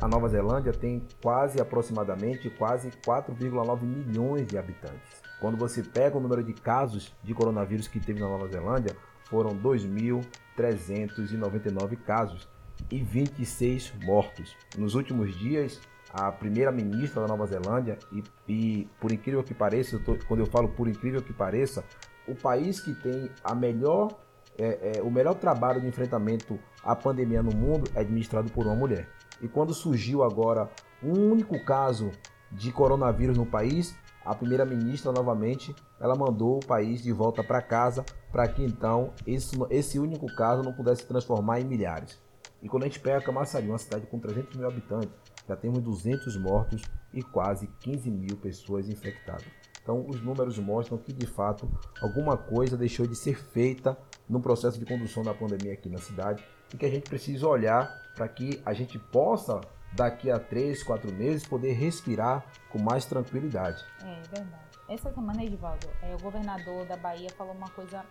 a 0.00 0.08
Nova 0.08 0.28
Zelândia 0.28 0.72
tem 0.72 1.06
quase 1.22 1.60
aproximadamente 1.60 2.50
quase 2.50 2.90
4,9 3.06 3.82
milhões 3.82 4.46
de 4.46 4.58
habitantes. 4.58 5.22
Quando 5.40 5.56
você 5.56 5.82
pega 5.82 6.18
o 6.18 6.20
número 6.20 6.42
de 6.42 6.52
casos 6.52 7.14
de 7.22 7.32
coronavírus 7.32 7.86
que 7.86 8.00
teve 8.00 8.18
na 8.20 8.28
Nova 8.28 8.48
Zelândia, 8.48 8.96
foram 9.24 9.56
2.399 9.56 11.96
casos 11.96 12.48
e 12.90 13.00
26 13.00 13.92
mortos. 14.02 14.56
Nos 14.76 14.94
últimos 14.94 15.34
dias, 15.38 15.80
a 16.12 16.30
primeira-ministra 16.32 17.22
da 17.22 17.28
Nova 17.28 17.46
Zelândia, 17.46 17.96
e, 18.12 18.24
e, 18.48 18.88
por 19.00 19.12
incrível 19.12 19.44
que 19.44 19.54
pareça, 19.54 19.94
eu 19.96 20.04
tô, 20.04 20.18
quando 20.26 20.40
eu 20.40 20.46
falo 20.46 20.68
por 20.70 20.88
incrível 20.88 21.22
que 21.22 21.32
pareça, 21.32 21.84
o 22.26 22.34
país 22.34 22.80
que 22.80 22.92
tem 22.94 23.30
a 23.44 23.54
melhor, 23.54 24.18
é, 24.58 24.94
é, 24.96 25.02
o 25.02 25.10
melhor 25.10 25.34
trabalho 25.34 25.80
de 25.80 25.86
enfrentamento 25.86 26.58
à 26.82 26.96
pandemia 26.96 27.42
no 27.42 27.54
mundo 27.54 27.88
é 27.94 28.00
administrado 28.00 28.50
por 28.50 28.66
uma 28.66 28.74
mulher. 28.74 29.06
E 29.40 29.48
quando 29.48 29.74
surgiu 29.74 30.22
agora 30.22 30.70
um 31.02 31.30
único 31.30 31.64
caso 31.64 32.10
de 32.50 32.72
coronavírus 32.72 33.36
no 33.36 33.46
país, 33.46 33.94
a 34.24 34.34
primeira-ministra 34.34 35.12
novamente 35.12 35.74
ela 35.98 36.14
mandou 36.14 36.58
o 36.58 36.66
país 36.66 37.02
de 37.02 37.12
volta 37.12 37.42
para 37.42 37.62
casa 37.62 38.04
para 38.30 38.46
que 38.48 38.62
então 38.62 39.12
esse, 39.26 39.56
esse 39.70 39.98
único 39.98 40.26
caso 40.34 40.62
não 40.62 40.72
pudesse 40.72 41.02
se 41.02 41.08
transformar 41.08 41.60
em 41.60 41.64
milhares. 41.64 42.20
E 42.62 42.68
quando 42.68 42.82
a 42.82 42.86
gente 42.86 43.00
pega 43.00 43.24
Camaçari, 43.24 43.66
uma 43.66 43.78
cidade 43.78 44.06
com 44.06 44.18
300 44.18 44.56
mil 44.56 44.68
habitantes, 44.68 45.10
já 45.48 45.56
temos 45.56 45.80
200 45.80 46.36
mortos 46.36 46.82
e 47.12 47.22
quase 47.22 47.66
15 47.80 48.10
mil 48.10 48.36
pessoas 48.36 48.88
infectadas. 48.88 49.46
Então, 49.82 50.04
os 50.06 50.22
números 50.22 50.58
mostram 50.58 50.98
que, 50.98 51.12
de 51.12 51.26
fato, 51.26 51.68
alguma 52.02 52.36
coisa 52.36 52.76
deixou 52.76 53.06
de 53.06 53.16
ser 53.16 53.36
feita 53.36 53.96
no 54.30 54.40
processo 54.40 54.78
de 54.78 54.86
condução 54.86 55.24
da 55.24 55.34
pandemia 55.34 55.72
aqui 55.72 55.88
na 55.88 55.98
cidade 55.98 56.44
e 56.72 56.76
que 56.76 56.86
a 56.86 56.88
gente 56.88 57.10
precisa 57.10 57.48
olhar 57.48 58.00
para 58.14 58.28
que 58.28 58.62
a 58.64 58.72
gente 58.72 58.96
possa, 58.96 59.60
daqui 59.92 60.30
a 60.30 60.38
três, 60.38 60.84
quatro 60.84 61.12
meses, 61.12 61.44
poder 61.44 61.72
respirar 61.72 62.44
com 62.70 62.78
mais 62.78 63.04
tranquilidade. 63.04 63.84
É 64.02 64.22
verdade. 64.32 64.70
Essa 64.88 65.12
semana, 65.12 65.44
Edivaldo, 65.44 65.88
é, 66.00 66.14
o 66.14 66.18
governador 66.18 66.86
da 66.86 66.96
Bahia 66.96 67.28
falou 67.36 67.52
uma 67.54 67.68
coisa 67.70 68.04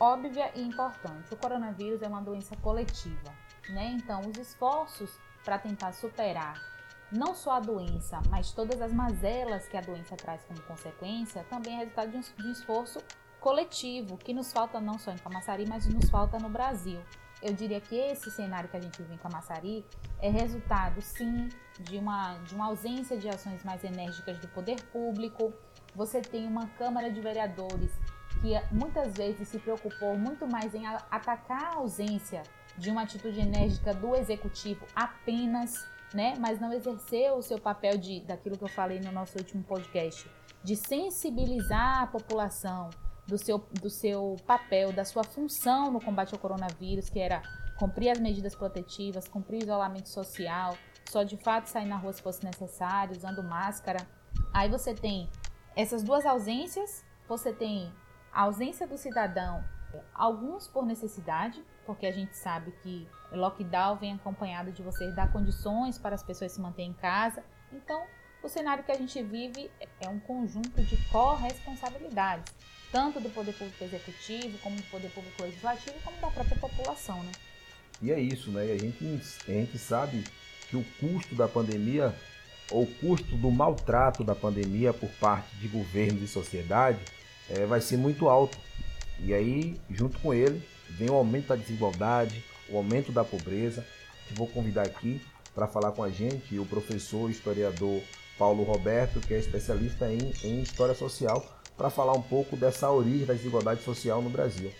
óbvia 0.00 0.50
e 0.54 0.62
importante. 0.62 1.32
O 1.34 1.36
coronavírus 1.36 2.00
é 2.00 2.08
uma 2.08 2.22
doença 2.22 2.56
coletiva, 2.56 3.32
né? 3.68 3.92
Então, 3.94 4.20
os 4.20 4.38
esforços 4.38 5.18
para 5.44 5.58
tentar 5.58 5.92
superar 5.92 6.72
não 7.10 7.34
só 7.34 7.52
a 7.52 7.60
doença, 7.60 8.22
mas 8.30 8.52
todas 8.52 8.80
as 8.80 8.90
mazelas 8.90 9.68
que 9.68 9.76
a 9.76 9.82
doença 9.82 10.16
traz 10.16 10.42
como 10.44 10.62
consequência, 10.62 11.44
também 11.50 11.74
é 11.74 11.78
resultado 11.80 12.10
de 12.10 12.16
um, 12.16 12.20
de 12.20 12.48
um 12.48 12.52
esforço 12.52 13.00
coletivo 13.42 14.16
que 14.16 14.32
nos 14.32 14.52
falta 14.52 14.80
não 14.80 14.98
só 14.98 15.10
em 15.10 15.18
Camaçari, 15.18 15.66
mas 15.68 15.86
nos 15.86 16.08
falta 16.08 16.38
no 16.38 16.48
Brasil. 16.48 17.00
Eu 17.42 17.52
diria 17.52 17.80
que 17.80 17.96
esse 17.96 18.30
cenário 18.30 18.68
que 18.68 18.76
a 18.76 18.80
gente 18.80 19.02
vive 19.02 19.14
em 19.14 19.18
Camaçari 19.18 19.84
é 20.20 20.30
resultado, 20.30 21.02
sim, 21.02 21.48
de 21.80 21.98
uma, 21.98 22.38
de 22.38 22.54
uma 22.54 22.66
ausência 22.66 23.18
de 23.18 23.28
ações 23.28 23.64
mais 23.64 23.82
enérgicas 23.82 24.38
do 24.38 24.46
poder 24.46 24.80
público. 24.92 25.52
Você 25.94 26.22
tem 26.22 26.46
uma 26.46 26.68
Câmara 26.78 27.10
de 27.10 27.20
Vereadores 27.20 27.90
que 28.40 28.52
muitas 28.72 29.12
vezes 29.14 29.48
se 29.48 29.58
preocupou 29.58 30.16
muito 30.16 30.46
mais 30.46 30.72
em 30.72 30.86
atacar 30.86 31.64
a 31.64 31.74
ausência 31.78 32.44
de 32.78 32.90
uma 32.90 33.02
atitude 33.02 33.40
enérgica 33.40 33.92
do 33.92 34.14
executivo 34.14 34.86
apenas 34.94 35.84
né? 36.14 36.34
Mas 36.38 36.60
não 36.60 36.72
exerceu 36.72 37.36
o 37.36 37.42
seu 37.42 37.58
papel 37.58 37.96
de, 37.96 38.20
daquilo 38.20 38.56
que 38.56 38.64
eu 38.64 38.68
falei 38.68 39.00
no 39.00 39.10
nosso 39.10 39.38
último 39.38 39.62
podcast, 39.62 40.30
de 40.62 40.76
sensibilizar 40.76 42.02
a 42.02 42.06
população 42.06 42.90
do 43.32 43.38
seu, 43.38 43.58
do 43.80 43.88
seu 43.88 44.36
papel, 44.46 44.92
da 44.92 45.06
sua 45.06 45.24
função 45.24 45.90
no 45.90 46.00
combate 46.00 46.34
ao 46.34 46.38
coronavírus, 46.38 47.08
que 47.08 47.18
era 47.18 47.42
cumprir 47.78 48.10
as 48.10 48.20
medidas 48.20 48.54
protetivas, 48.54 49.26
cumprir 49.26 49.60
o 49.60 49.62
isolamento 49.62 50.10
social, 50.10 50.76
só 51.08 51.22
de 51.22 51.38
fato 51.38 51.66
sair 51.66 51.86
na 51.86 51.96
rua 51.96 52.12
se 52.12 52.20
fosse 52.20 52.44
necessário, 52.44 53.16
usando 53.16 53.42
máscara. 53.42 54.06
Aí 54.52 54.68
você 54.68 54.94
tem 54.94 55.30
essas 55.74 56.02
duas 56.02 56.26
ausências, 56.26 57.02
você 57.26 57.54
tem 57.54 57.90
a 58.30 58.42
ausência 58.42 58.86
do 58.86 58.98
cidadão, 58.98 59.64
alguns 60.14 60.68
por 60.68 60.84
necessidade, 60.84 61.64
porque 61.86 62.04
a 62.04 62.12
gente 62.12 62.36
sabe 62.36 62.70
que 62.82 63.08
lockdown 63.32 63.96
vem 63.96 64.12
acompanhado 64.12 64.70
de 64.72 64.82
você 64.82 65.10
dar 65.12 65.32
condições 65.32 65.96
para 65.98 66.14
as 66.14 66.22
pessoas 66.22 66.52
se 66.52 66.60
manterem 66.60 66.90
em 66.90 66.94
casa. 66.94 67.42
Então, 67.72 68.02
o 68.42 68.48
cenário 68.48 68.84
que 68.84 68.92
a 68.92 68.96
gente 68.96 69.22
vive 69.22 69.70
é 70.00 70.08
um 70.08 70.18
conjunto 70.18 70.82
de 70.82 70.96
corresponsabilidades, 71.10 72.52
tanto 72.92 73.18
do 73.18 73.30
poder 73.30 73.54
público 73.54 73.82
executivo, 73.82 74.58
como 74.58 74.76
do 74.76 74.82
poder 74.84 75.08
público 75.08 75.42
legislativo, 75.42 75.96
como 76.04 76.20
da 76.20 76.30
própria 76.30 76.58
população, 76.58 77.22
né? 77.24 77.32
E 78.02 78.12
é 78.12 78.20
isso, 78.20 78.50
né? 78.50 78.62
A 78.64 78.78
gente, 78.78 79.20
a 79.48 79.50
gente 79.50 79.78
sabe 79.78 80.22
que 80.68 80.76
o 80.76 80.84
custo 81.00 81.34
da 81.34 81.48
pandemia, 81.48 82.14
ou 82.70 82.82
o 82.82 82.94
custo 82.94 83.36
do 83.36 83.50
maltrato 83.50 84.22
da 84.22 84.34
pandemia 84.34 84.92
por 84.92 85.08
parte 85.12 85.56
de 85.56 85.68
governos 85.68 86.22
e 86.22 86.28
sociedade, 86.28 87.00
é, 87.48 87.64
vai 87.64 87.80
ser 87.80 87.96
muito 87.96 88.28
alto. 88.28 88.58
E 89.18 89.32
aí, 89.32 89.80
junto 89.90 90.18
com 90.18 90.34
ele, 90.34 90.62
vem 90.90 91.10
o 91.10 91.14
aumento 91.14 91.48
da 91.48 91.56
desigualdade, 91.56 92.44
o 92.68 92.76
aumento 92.76 93.10
da 93.10 93.24
pobreza. 93.24 93.86
Eu 94.30 94.36
vou 94.36 94.46
convidar 94.46 94.82
aqui 94.82 95.20
para 95.54 95.66
falar 95.66 95.92
com 95.92 96.02
a 96.02 96.10
gente 96.10 96.58
o 96.58 96.66
professor 96.66 97.30
historiador 97.30 98.02
Paulo 98.38 98.64
Roberto, 98.64 99.20
que 99.20 99.34
é 99.34 99.38
especialista 99.38 100.10
em, 100.10 100.32
em 100.42 100.62
História 100.62 100.94
Social, 100.94 101.46
para 101.82 101.90
falar 101.90 102.12
um 102.12 102.22
pouco 102.22 102.54
dessa 102.54 102.88
origem 102.88 103.26
da 103.26 103.34
desigualdade 103.34 103.82
social 103.82 104.22
no 104.22 104.30
Brasil. 104.30 104.72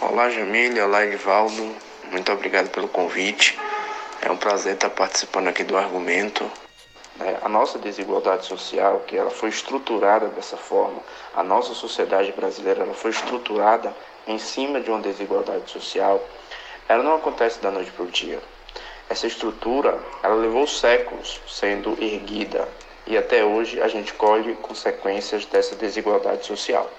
Olá, 0.00 0.28
Jamília. 0.30 0.84
Olá, 0.84 1.06
Edivaldo. 1.06 1.76
Muito 2.10 2.32
obrigado 2.32 2.70
pelo 2.70 2.88
convite. 2.88 3.56
É 4.20 4.28
um 4.32 4.36
prazer 4.36 4.74
estar 4.74 4.90
participando 4.90 5.46
aqui 5.46 5.62
do 5.62 5.76
argumento. 5.76 6.44
É, 7.20 7.38
a 7.40 7.48
nossa 7.48 7.78
desigualdade 7.78 8.46
social, 8.46 8.98
que 9.06 9.16
ela 9.16 9.30
foi 9.30 9.48
estruturada 9.48 10.26
dessa 10.26 10.56
forma, 10.56 11.00
a 11.36 11.44
nossa 11.44 11.72
sociedade 11.72 12.32
brasileira 12.32 12.82
ela 12.82 12.94
foi 12.94 13.12
estruturada 13.12 13.94
em 14.26 14.38
cima 14.38 14.80
de 14.80 14.90
uma 14.90 14.98
desigualdade 14.98 15.70
social, 15.70 16.20
ela 16.88 17.04
não 17.04 17.14
acontece 17.14 17.60
da 17.60 17.70
noite 17.70 17.92
para 17.92 18.04
o 18.04 18.10
dia. 18.10 18.40
Essa 19.08 19.28
estrutura, 19.28 20.00
ela 20.20 20.34
levou 20.34 20.66
séculos 20.66 21.40
sendo 21.46 21.96
erguida 22.02 22.66
e 23.06 23.16
até 23.16 23.44
hoje 23.44 23.80
a 23.80 23.88
gente 23.88 24.12
colhe 24.14 24.54
consequências 24.56 25.44
dessa 25.46 25.74
desigualdade 25.74 26.46
social. 26.46 26.90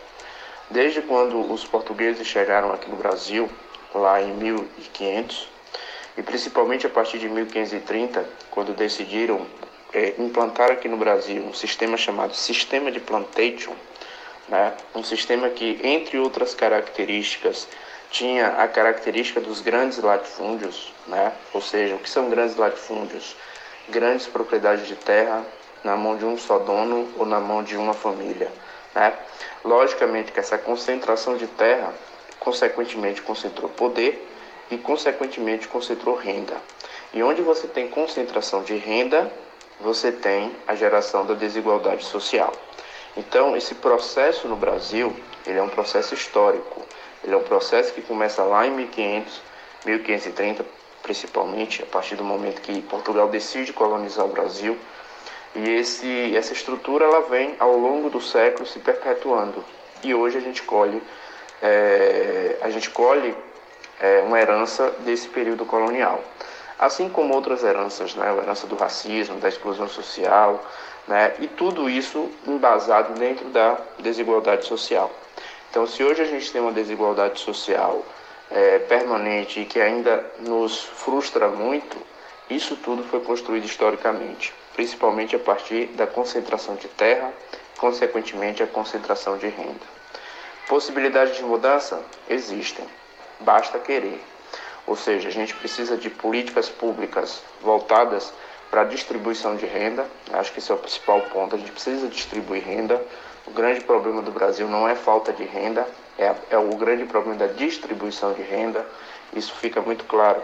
Desde 0.69 1.01
quando 1.01 1.51
os 1.51 1.65
portugueses 1.65 2.25
chegaram 2.25 2.71
aqui 2.71 2.89
no 2.89 2.95
Brasil, 2.95 3.49
lá 3.93 4.21
em 4.21 4.33
1500, 4.33 5.47
e 6.17 6.23
principalmente 6.23 6.85
a 6.85 6.89
partir 6.89 7.19
de 7.19 7.27
1530, 7.27 8.25
quando 8.49 8.73
decidiram 8.73 9.45
é, 9.93 10.13
implantar 10.17 10.71
aqui 10.71 10.87
no 10.87 10.97
Brasil 10.97 11.43
um 11.43 11.53
sistema 11.53 11.97
chamado 11.97 12.33
Sistema 12.33 12.91
de 12.91 12.99
Plantation, 12.99 13.73
né? 14.47 14.73
um 14.95 15.03
sistema 15.03 15.49
que, 15.49 15.79
entre 15.83 16.17
outras 16.17 16.53
características, 16.53 17.67
tinha 18.09 18.47
a 18.47 18.67
característica 18.67 19.39
dos 19.39 19.61
grandes 19.61 19.97
latifúndios, 19.99 20.93
né? 21.07 21.31
ou 21.53 21.61
seja, 21.61 21.95
o 21.95 21.99
que 21.99 22.09
são 22.09 22.29
grandes 22.29 22.55
latifúndios? 22.55 23.35
Grandes 23.89 24.27
propriedades 24.27 24.87
de 24.87 24.95
terra 24.95 25.45
na 25.83 25.95
mão 25.95 26.17
de 26.17 26.25
um 26.25 26.37
só 26.37 26.59
dono 26.59 27.09
ou 27.17 27.25
na 27.25 27.39
mão 27.39 27.63
de 27.63 27.75
uma 27.77 27.93
família. 27.93 28.51
Né? 28.93 29.13
Logicamente 29.63 30.31
que 30.31 30.39
essa 30.39 30.57
concentração 30.57 31.37
de 31.37 31.47
terra, 31.47 31.93
consequentemente, 32.39 33.21
concentrou 33.21 33.69
poder 33.69 34.27
e, 34.69 34.77
consequentemente, 34.77 35.67
concentrou 35.67 36.15
renda. 36.15 36.55
E 37.13 37.21
onde 37.21 37.41
você 37.41 37.67
tem 37.67 37.87
concentração 37.87 38.63
de 38.63 38.75
renda, 38.75 39.31
você 39.79 40.11
tem 40.11 40.55
a 40.67 40.75
geração 40.75 41.25
da 41.25 41.33
desigualdade 41.33 42.05
social. 42.05 42.53
Então, 43.17 43.57
esse 43.57 43.75
processo 43.75 44.47
no 44.47 44.55
Brasil, 44.55 45.13
ele 45.45 45.59
é 45.59 45.61
um 45.61 45.69
processo 45.69 46.13
histórico. 46.13 46.81
Ele 47.23 47.33
é 47.33 47.37
um 47.37 47.43
processo 47.43 47.93
que 47.93 48.01
começa 48.01 48.43
lá 48.43 48.65
em 48.65 48.71
1500, 48.71 49.41
1530, 49.85 50.65
principalmente, 51.03 51.83
a 51.83 51.85
partir 51.85 52.15
do 52.15 52.23
momento 52.23 52.61
que 52.61 52.81
Portugal 52.83 53.27
decide 53.27 53.73
colonizar 53.73 54.25
o 54.25 54.29
Brasil. 54.29 54.77
E 55.55 55.69
esse, 55.69 56.35
essa 56.35 56.53
estrutura 56.53 57.05
ela 57.05 57.21
vem 57.21 57.55
ao 57.59 57.75
longo 57.77 58.09
do 58.09 58.21
século 58.21 58.65
se 58.65 58.79
perpetuando. 58.79 59.63
E 60.03 60.13
hoje 60.13 60.37
a 60.37 60.41
gente 60.41 60.63
colhe, 60.63 61.01
é, 61.61 62.57
a 62.61 62.69
gente 62.69 62.89
colhe 62.89 63.35
é, 63.99 64.21
uma 64.21 64.39
herança 64.39 64.89
desse 64.99 65.27
período 65.27 65.65
colonial. 65.65 66.23
Assim 66.79 67.09
como 67.09 67.35
outras 67.35 67.63
heranças, 67.63 68.15
né? 68.15 68.27
a 68.27 68.41
herança 68.41 68.65
do 68.65 68.75
racismo, 68.75 69.39
da 69.39 69.49
exclusão 69.49 69.87
social, 69.87 70.65
né? 71.07 71.33
e 71.39 71.47
tudo 71.47 71.89
isso 71.89 72.29
embasado 72.47 73.13
dentro 73.19 73.49
da 73.49 73.77
desigualdade 73.99 74.65
social. 74.65 75.11
Então, 75.69 75.85
se 75.85 76.03
hoje 76.03 76.21
a 76.21 76.25
gente 76.25 76.51
tem 76.51 76.59
uma 76.59 76.71
desigualdade 76.71 77.39
social 77.39 78.03
é, 78.49 78.79
permanente 78.79 79.59
e 79.59 79.65
que 79.65 79.79
ainda 79.79 80.25
nos 80.39 80.83
frustra 80.83 81.47
muito, 81.47 81.97
isso 82.49 82.75
tudo 82.75 83.03
foi 83.03 83.21
construído 83.21 83.65
historicamente, 83.65 84.53
principalmente 84.73 85.36
a 85.36 85.39
partir 85.39 85.88
da 85.88 86.07
concentração 86.07 86.75
de 86.75 86.88
terra, 86.88 87.31
consequentemente 87.77 88.62
a 88.62 88.67
concentração 88.67 89.38
de 89.38 89.47
renda. 89.47 90.01
Possibilidades 90.67 91.36
de 91.36 91.43
mudança 91.43 92.01
existem, 92.29 92.86
basta 93.39 93.79
querer. 93.79 94.21
Ou 94.88 94.95
seja, 94.95 95.29
a 95.29 95.31
gente 95.31 95.53
precisa 95.55 95.97
de 95.97 96.10
políticas 96.10 96.69
públicas 96.69 97.41
voltadas 97.62 98.34
para 98.69 98.81
a 98.81 98.86
distribuição 98.86 99.55
de 99.55 99.65
renda. 99.65 100.05
Acho 100.31 100.53
que 100.53 100.60
esse 100.60 100.71
é 100.71 100.75
o 100.75 100.77
principal 100.77 101.21
ponto. 101.23 101.55
A 101.55 101.60
gente 101.60 101.71
precisa 101.71 102.07
distribuir 102.07 102.63
renda. 102.63 103.03
O 103.45 103.51
grande 103.51 103.81
problema 103.81 104.21
do 104.21 104.31
Brasil 104.31 104.67
não 104.67 104.88
é 104.88 104.95
falta 104.95 105.34
de 105.34 105.43
renda, 105.43 105.88
é, 106.17 106.34
é 106.51 106.57
o 106.57 106.75
grande 106.75 107.05
problema 107.05 107.38
da 107.38 107.47
distribuição 107.47 108.34
de 108.34 108.41
renda. 108.41 108.86
Isso 109.34 109.53
fica 109.55 109.81
muito 109.81 110.05
claro 110.05 110.41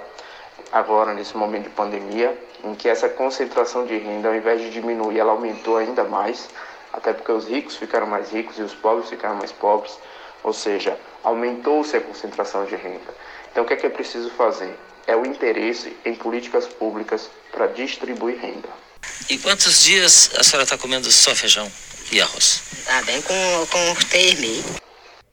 agora 0.72 1.14
nesse 1.14 1.36
momento 1.36 1.64
de 1.64 1.70
pandemia, 1.70 2.38
em 2.64 2.76
que 2.76 2.90
essa 2.90 3.10
concentração 3.10 3.86
de 3.86 3.98
renda, 3.98 4.30
ao 4.30 4.36
invés 4.36 4.62
de 4.62 4.70
diminuir, 4.70 5.20
ela 5.20 5.32
aumentou 5.32 5.78
ainda 5.78 6.04
mais, 6.04 6.50
até 6.92 7.14
porque 7.14 7.32
os 7.32 7.48
ricos 7.48 7.76
ficaram 7.76 8.08
mais 8.08 8.32
ricos 8.32 8.58
e 8.58 8.62
os 8.62 8.74
pobres 8.74 9.10
ficaram 9.10 9.36
mais 9.36 9.52
pobres, 9.52 9.98
ou 10.44 10.54
seja, 10.54 10.98
aumentou-se 11.24 11.96
a 11.96 12.02
concentração 12.02 12.66
de 12.66 12.76
renda. 12.76 13.14
Então, 13.52 13.64
o 13.64 13.68
que 13.68 13.74
é, 13.74 13.78
que 13.78 13.86
é 13.86 13.90
preciso 13.90 14.30
fazer? 14.32 14.78
É 15.06 15.16
o 15.16 15.26
interesse 15.26 15.96
em 16.06 16.16
políticas 16.16 16.68
públicas 16.68 17.30
para 17.52 17.68
distribuir 17.68 18.40
renda. 18.40 18.70
E 19.30 19.38
quantos 19.38 19.84
dias 19.84 20.32
a 20.38 20.44
senhora 20.44 20.64
está 20.64 20.78
comendo 20.78 21.12
só 21.12 21.34
feijão 21.34 21.70
e 22.12 22.22
arroz? 22.22 22.62
Tá 22.86 23.02
bem 23.04 23.22
com, 23.22 23.34
com 23.72 23.96
três 24.10 24.40
meses. 24.40 24.66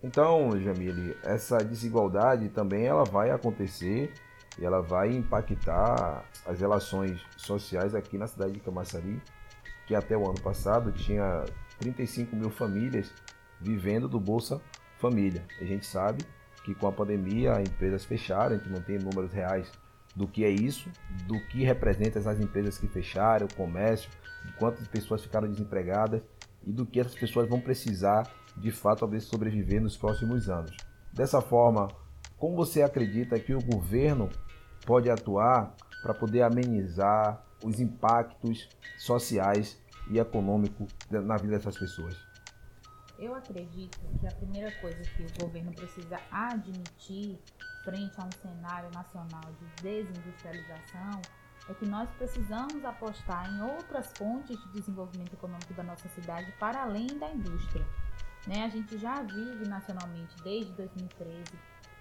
Então, 0.03 0.51
Jamile, 0.61 1.17
essa 1.25 1.59
desigualdade 1.59 2.49
também 2.51 2.87
ela 2.87 3.05
vai 3.05 3.31
acontecer 3.31 4.13
e 4.59 4.65
ela 4.65 4.81
vai 4.81 5.11
impactar 5.13 6.25
as 6.47 6.61
relações 6.61 7.21
sociais 7.37 7.95
aqui 7.95 8.17
na 8.17 8.27
cidade 8.27 8.53
de 8.53 8.61
Camaçari, 8.61 9.21
que 9.87 9.95
até 9.95 10.17
o 10.17 10.25
ano 10.25 10.41
passado 10.41 10.93
tinha 10.93 11.45
35 11.79 12.35
mil 12.37 12.51
famílias 12.51 13.13
vivendo 13.61 14.09
do 14.09 14.21
Bolsa 14.21 14.61
Família. 14.99 15.45
A 15.61 15.65
gente 15.65 15.87
sabe 15.87 16.25
que 16.65 16.75
com 16.75 16.87
a 16.87 16.93
pandemia 16.93 17.61
empresas 17.61 18.05
fecharam, 18.05 18.57
a 18.57 18.59
gente 18.59 18.71
não 18.71 18.81
tem 18.81 18.99
números 18.99 19.33
reais 19.33 19.71
do 20.15 20.29
que 20.29 20.45
é 20.45 20.51
isso, 20.51 20.89
do 21.27 21.41
que 21.49 21.65
representa 21.65 22.19
essas 22.19 22.41
empresas 22.41 22.79
que 22.79 22.87
fecharam, 22.87 23.47
o 23.47 23.55
comércio, 23.55 24.09
de 24.45 24.53
quantas 24.53 24.87
pessoas 24.87 25.23
ficaram 25.23 25.49
desempregadas 25.49 26.23
e 26.65 26.73
do 26.73 26.87
que 26.87 27.01
essas 27.01 27.15
pessoas 27.15 27.49
vão 27.49 27.61
precisar 27.61 28.31
de 28.57 28.71
fato 28.71 29.05
a 29.05 29.21
sobreviver 29.21 29.83
nos 29.83 29.97
próximos 29.97 30.49
anos. 30.49 30.77
Dessa 31.13 31.41
forma, 31.41 31.89
como 32.39 32.57
você 32.57 32.83
acredita 32.83 33.39
que 33.39 33.55
o 33.55 33.61
governo 33.61 34.29
pode 34.85 35.11
atuar 35.11 35.75
para 36.03 36.15
poder 36.15 36.43
amenizar 36.43 37.43
os 37.65 37.81
impactos 37.81 38.69
sociais 38.99 39.81
e 40.11 40.19
econômicos 40.19 40.95
na 41.11 41.37
vida 41.37 41.57
dessas 41.57 41.79
pessoas? 41.79 42.15
Eu 43.19 43.35
acredito 43.35 43.99
que 44.21 44.27
a 44.27 44.33
primeira 44.33 44.71
coisa 44.81 45.01
que 45.03 45.23
o 45.23 45.47
governo 45.47 45.73
precisa 45.73 46.19
admitir 46.31 47.39
frente 47.85 48.21
a 48.21 48.25
um 48.25 48.33
cenário 48.33 48.91
nacional 48.93 49.53
de 49.61 49.83
desindustrialização 49.83 51.23
é 51.69 51.75
que 51.75 51.87
nós 51.87 52.11
precisamos 52.19 52.85
apostar 52.85 53.51
em 53.51 53.63
outras 53.63 54.13
fontes 54.19 54.59
de 54.65 54.73
desenvolvimento 54.73 55.33
econômico 55.33 55.73
da 55.75 55.83
nossa 55.83 56.09
cidade 56.11 56.53
para 56.59 56.83
além 56.83 57.07
da 57.19 57.31
indústria. 57.31 57.87
Né? 58.47 58.65
A 58.65 58.69
gente 58.69 58.99
já 58.99 59.23
vive 59.23 59.67
nacionalmente 59.67 60.35
desde 60.43 60.73
2013, 60.73 61.45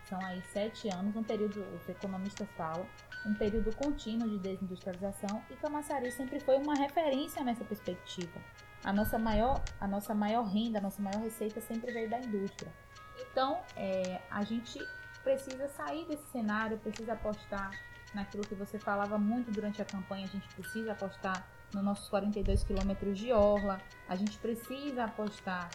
são 0.08 0.24
aí 0.26 0.42
sete 0.52 0.90
anos, 0.94 1.16
um 1.16 1.24
período, 1.24 1.66
os 1.76 1.88
economistas 1.90 2.48
falam, 2.58 2.86
um 3.26 3.34
período 3.34 3.74
contínuo 3.76 4.30
de 4.30 4.38
desindustrialização 4.38 5.42
e 5.50 5.56
Camaçari 5.56 6.12
sempre 6.12 6.40
foi 6.40 6.58
uma 6.58 6.76
referência 6.76 7.44
nessa 7.44 7.64
perspectiva. 7.64 8.40
A 8.84 8.92
nossa 8.92 9.18
maior, 9.18 9.64
a 9.80 9.88
nossa 9.88 10.14
maior 10.14 10.44
renda, 10.44 10.80
a 10.80 10.82
nossa 10.82 11.02
maior 11.02 11.22
receita 11.22 11.62
sempre 11.62 11.92
veio 11.92 12.10
da 12.10 12.20
indústria. 12.20 12.72
Então, 13.20 13.62
é, 13.78 14.22
a 14.30 14.44
gente 14.44 14.78
precisa 15.24 15.68
sair 15.70 16.06
desse 16.06 16.26
cenário, 16.32 16.78
precisa 16.80 17.14
apostar 17.14 17.72
naquilo 18.14 18.44
que 18.44 18.56
você 18.56 18.78
falava 18.78 19.18
muito 19.18 19.52
durante 19.52 19.82
a 19.82 19.86
campanha, 19.86 20.26
a 20.26 20.30
gente 20.30 20.48
precisa 20.50 20.92
apostar 20.92 21.48
nos 21.74 21.84
nossos 21.84 22.10
42 22.10 22.64
quilômetros 22.64 23.18
de 23.18 23.32
orla, 23.32 23.82
a 24.08 24.16
gente 24.16 24.38
precisa 24.38 25.06
apostar 25.06 25.70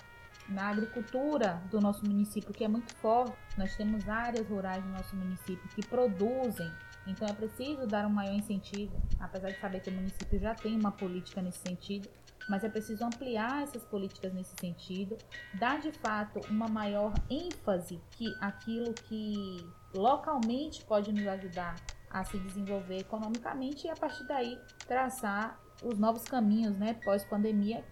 na 0.49 0.69
agricultura 0.69 1.63
do 1.71 1.81
nosso 1.81 2.05
município, 2.05 2.53
que 2.53 2.65
é 2.65 2.69
muito 2.69 2.95
forte. 2.97 3.37
Nós 3.57 3.77
temos 3.77 4.09
áreas 4.09 4.49
rurais 4.49 4.85
no 4.85 4.93
nosso 4.93 5.15
município 5.15 5.69
que 5.71 5.87
produzem, 5.87 6.71
então 7.07 7.27
é 7.29 7.33
preciso 7.33 7.87
dar 7.87 8.07
um 8.07 8.11
maior 8.11 8.35
incentivo, 8.35 9.01
apesar 9.21 9.51
de 9.51 9.61
saber 9.61 9.81
que 9.81 9.91
o 9.91 9.93
município 9.93 10.39
já 10.39 10.55
tem 10.55 10.79
uma 10.79 10.93
política 10.93 11.43
nesse 11.43 11.59
sentido, 11.59 12.09
mas 12.49 12.65
é 12.65 12.69
preciso 12.69 13.05
ampliar 13.05 13.63
essas 13.63 13.85
políticas 13.85 14.33
nesse 14.33 14.55
sentido, 14.59 15.17
dar 15.55 15.81
de 15.81 15.93
fato 15.93 16.41
uma 16.51 16.67
maior 16.67 17.13
ênfase 17.29 18.01
que 18.13 18.35
aquilo 18.41 18.95
que 18.95 19.67
localmente 19.95 20.85
pode 20.85 21.13
nos 21.13 21.27
ajudar 21.27 21.77
a 22.11 22.25
se 22.25 22.39
desenvolver 22.39 22.99
economicamente 23.01 23.87
e 23.87 23.91
a 23.91 23.97
partir 23.97 24.27
daí 24.27 24.59
traçar 24.87 25.61
os 25.83 25.99
novos 25.99 26.25
caminhos, 26.25 26.77
né, 26.77 26.95
pós-pandemia. 27.05 27.85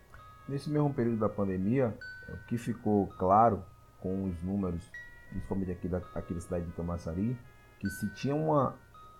Nesse 0.49 0.71
mesmo 0.71 0.93
período 0.95 1.19
da 1.19 1.29
pandemia, 1.29 1.97
o 2.29 2.37
que 2.47 2.57
ficou 2.57 3.09
claro 3.19 3.65
com 4.01 4.25
os 4.25 4.43
números, 4.43 4.83
principalmente 5.31 5.73
aqui 5.73 5.89
da, 5.89 6.01
aqui 6.15 6.33
da 6.33 6.41
cidade 6.41 6.67
de 6.67 6.73
Camaçari, 6.73 7.37
que 7.81 7.91
se 7.91 8.09
tinha 8.15 8.35
uma, 8.35 8.77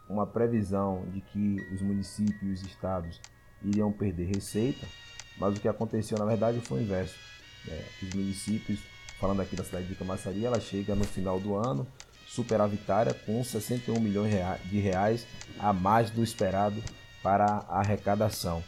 uma 0.09 0.27
previsão 0.27 1.05
de 1.13 1.21
que 1.21 1.57
os 1.75 1.83
municípios 1.83 2.43
e 2.43 2.53
os 2.53 2.63
estados 2.63 3.21
iriam 3.63 3.91
perder 3.91 4.27
receita, 4.27 4.87
mas 5.39 5.57
o 5.57 5.61
que 5.61 5.69
aconteceu 5.69 6.17
na 6.17 6.25
verdade 6.25 6.61
foi 6.61 6.81
o 6.81 6.83
inverso. 6.83 7.19
É, 7.69 7.85
os 8.03 8.15
municípios, 8.15 8.81
falando 9.19 9.43
aqui 9.43 9.57
da 9.57 9.65
cidade 9.65 9.89
de 9.89 9.97
Camaçari, 9.97 10.45
ela 10.45 10.61
chega 10.61 10.95
no 10.95 11.05
final 11.05 11.41
do 11.41 11.57
ano 11.57 11.87
superavitária 12.27 13.15
com 13.15 13.43
61 13.43 13.99
milhões 13.99 14.33
de 14.65 14.79
reais 14.79 15.27
a 15.59 15.73
mais 15.73 16.11
do 16.11 16.23
esperado 16.23 16.83
para 17.23 17.47
a 17.47 17.81
arrecadação. 17.81 18.63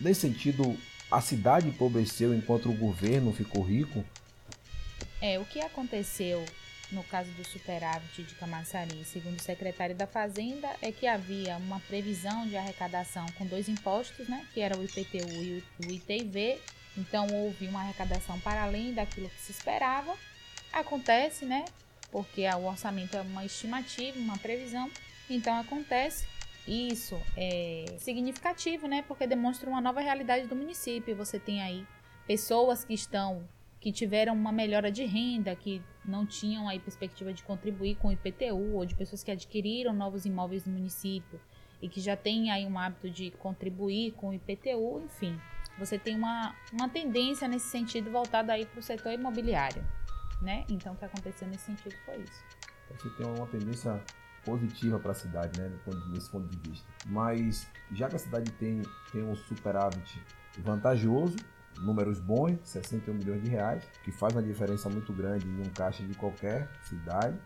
Nesse 0.00 0.22
sentido, 0.22 0.76
a 1.10 1.20
cidade 1.20 1.68
empobreceu 1.68 2.34
enquanto 2.34 2.68
o 2.68 2.74
governo 2.74 3.32
ficou 3.32 3.62
rico? 3.62 4.04
É, 5.20 5.38
o 5.38 5.44
que 5.44 5.60
aconteceu 5.60 6.44
no 6.92 7.04
caso 7.04 7.30
do 7.32 7.44
superávit 7.44 8.24
de 8.24 8.34
Camaçari, 8.34 9.04
segundo 9.04 9.38
o 9.38 9.42
secretário 9.42 9.94
da 9.94 10.06
Fazenda, 10.06 10.68
é 10.82 10.90
que 10.90 11.06
havia 11.06 11.56
uma 11.56 11.80
previsão 11.80 12.46
de 12.46 12.56
arrecadação 12.56 13.26
com 13.38 13.46
dois 13.46 13.68
impostos, 13.68 14.28
né, 14.28 14.44
que 14.52 14.60
era 14.60 14.76
o 14.76 14.82
IPTU 14.82 15.42
e 15.42 15.62
o 15.78 15.90
ITV. 15.90 16.58
Então 16.96 17.26
houve 17.32 17.68
uma 17.68 17.80
arrecadação 17.80 18.40
para 18.40 18.64
além 18.64 18.92
daquilo 18.92 19.28
que 19.30 19.40
se 19.40 19.52
esperava. 19.52 20.16
Acontece, 20.72 21.44
né, 21.44 21.64
porque 22.10 22.44
o 22.48 22.64
orçamento 22.64 23.16
é 23.16 23.20
uma 23.20 23.44
estimativa, 23.44 24.18
uma 24.18 24.38
previsão. 24.38 24.90
Então 25.28 25.58
acontece. 25.60 26.26
Isso 26.66 27.20
é 27.36 27.84
significativo, 27.98 28.86
né? 28.86 29.02
Porque 29.02 29.26
demonstra 29.26 29.68
uma 29.68 29.80
nova 29.80 30.00
realidade 30.00 30.46
do 30.46 30.54
município. 30.54 31.16
Você 31.16 31.38
tem 31.38 31.62
aí 31.62 31.86
pessoas 32.26 32.84
que 32.84 32.94
estão 32.94 33.46
que 33.80 33.90
tiveram 33.90 34.34
uma 34.34 34.52
melhora 34.52 34.92
de 34.92 35.06
renda, 35.06 35.56
que 35.56 35.82
não 36.04 36.26
tinham 36.26 36.68
aí 36.68 36.78
perspectiva 36.78 37.32
de 37.32 37.42
contribuir 37.42 37.96
com 37.96 38.08
o 38.08 38.12
IPTU, 38.12 38.74
ou 38.74 38.84
de 38.84 38.94
pessoas 38.94 39.24
que 39.24 39.30
adquiriram 39.30 39.94
novos 39.94 40.26
imóveis 40.26 40.66
no 40.66 40.72
município 40.74 41.40
e 41.80 41.88
que 41.88 41.98
já 41.98 42.14
têm 42.14 42.50
aí 42.50 42.66
um 42.66 42.78
hábito 42.78 43.08
de 43.08 43.30
contribuir 43.30 44.12
com 44.12 44.28
o 44.28 44.34
IPTU, 44.34 45.02
enfim. 45.02 45.40
Você 45.78 45.98
tem 45.98 46.14
uma, 46.14 46.54
uma 46.70 46.90
tendência 46.90 47.48
nesse 47.48 47.70
sentido 47.70 48.10
voltada 48.10 48.52
aí 48.52 48.66
para 48.66 48.80
o 48.80 48.82
setor 48.82 49.12
imobiliário 49.12 49.82
né? 50.40 50.64
Então 50.68 50.94
o 50.94 50.96
que 50.96 51.04
aconteceu 51.04 51.46
nesse 51.48 51.64
sentido 51.64 51.94
foi 52.04 52.16
isso. 52.18 52.44
Você 52.90 53.10
tem 53.10 53.26
uma 53.26 53.46
tendência 53.46 54.02
positiva 54.44 54.98
para 54.98 55.12
a 55.12 55.14
cidade, 55.14 55.60
né, 55.60 55.70
nesse 56.08 56.30
ponto 56.30 56.48
de 56.48 56.70
vista. 56.70 56.86
Mas 57.06 57.66
já 57.92 58.08
que 58.08 58.16
a 58.16 58.18
cidade 58.18 58.50
tem, 58.52 58.82
tem 59.12 59.22
um 59.22 59.34
superávit 59.34 60.22
vantajoso, 60.58 61.36
números 61.78 62.18
bons, 62.18 62.58
61 62.64 63.14
milhões 63.14 63.42
de 63.42 63.48
reais, 63.48 63.84
que 64.02 64.10
faz 64.10 64.34
uma 64.34 64.42
diferença 64.42 64.88
muito 64.88 65.12
grande 65.12 65.46
em 65.46 65.60
um 65.60 65.70
caixa 65.70 66.04
de 66.04 66.14
qualquer 66.14 66.68
cidade. 66.82 67.38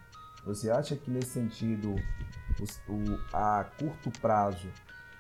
Você 0.45 0.71
acha 0.71 0.97
que 0.97 1.11
nesse 1.11 1.31
sentido, 1.31 1.95
o, 2.89 2.93
o, 2.93 3.21
a 3.33 3.65
curto 3.79 4.11
prazo, 4.21 4.69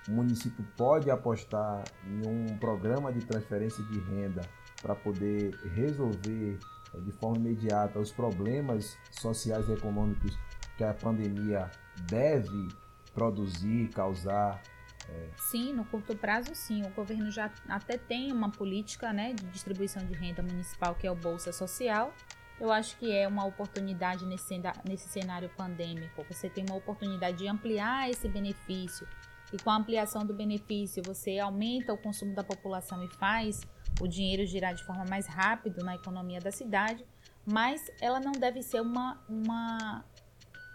o 0.08 0.12
município 0.12 0.64
pode 0.76 1.10
apostar 1.10 1.82
em 2.06 2.26
um 2.26 2.58
programa 2.58 3.12
de 3.12 3.24
transferência 3.24 3.82
de 3.84 3.98
renda 4.00 4.42
para 4.82 4.94
poder 4.94 5.54
resolver 5.74 6.58
de 7.02 7.12
forma 7.12 7.38
imediata 7.38 7.98
os 7.98 8.12
problemas 8.12 8.96
sociais 9.10 9.68
e 9.68 9.72
econômicos 9.72 10.38
que 10.76 10.84
a 10.84 10.94
pandemia 10.94 11.70
deve 12.08 12.68
produzir, 13.12 13.88
causar? 13.90 14.62
É... 15.08 15.28
Sim, 15.37 15.72
no 15.72 15.84
curto 15.84 16.16
prazo, 16.16 16.54
sim. 16.54 16.82
O 16.82 16.90
governo 16.90 17.30
já 17.30 17.50
até 17.68 17.96
tem 17.96 18.32
uma 18.32 18.50
política 18.50 19.12
né, 19.12 19.32
de 19.32 19.44
distribuição 19.46 20.04
de 20.04 20.14
renda 20.14 20.42
municipal, 20.42 20.94
que 20.94 21.06
é 21.06 21.10
o 21.10 21.14
Bolsa 21.14 21.52
Social. 21.52 22.12
Eu 22.60 22.70
acho 22.70 22.96
que 22.98 23.10
é 23.10 23.26
uma 23.26 23.44
oportunidade 23.44 24.24
nesse, 24.24 24.60
nesse 24.88 25.08
cenário 25.08 25.50
pandêmico. 25.56 26.24
Você 26.28 26.48
tem 26.48 26.64
uma 26.64 26.76
oportunidade 26.76 27.38
de 27.38 27.48
ampliar 27.48 28.08
esse 28.08 28.28
benefício. 28.28 29.06
E 29.52 29.56
com 29.58 29.70
a 29.70 29.76
ampliação 29.76 30.24
do 30.24 30.32
benefício, 30.32 31.02
você 31.04 31.38
aumenta 31.38 31.92
o 31.92 31.98
consumo 31.98 32.34
da 32.34 32.42
população 32.42 33.02
e 33.02 33.08
faz 33.08 33.60
o 34.00 34.08
dinheiro 34.08 34.44
girar 34.46 34.74
de 34.74 34.84
forma 34.84 35.04
mais 35.08 35.26
rápida 35.26 35.82
na 35.84 35.94
economia 35.94 36.40
da 36.40 36.50
cidade, 36.50 37.04
mas 37.46 37.90
ela 38.00 38.18
não 38.18 38.32
deve 38.32 38.62
ser 38.62 38.80
uma, 38.80 39.22
uma, 39.28 40.04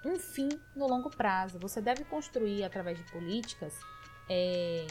um 0.05 0.17
fim 0.17 0.49
no 0.75 0.88
longo 0.88 1.09
prazo. 1.09 1.59
Você 1.59 1.81
deve 1.81 2.03
construir, 2.03 2.63
através 2.63 2.97
de 2.97 3.03
políticas, 3.12 3.77
é, 4.29 4.88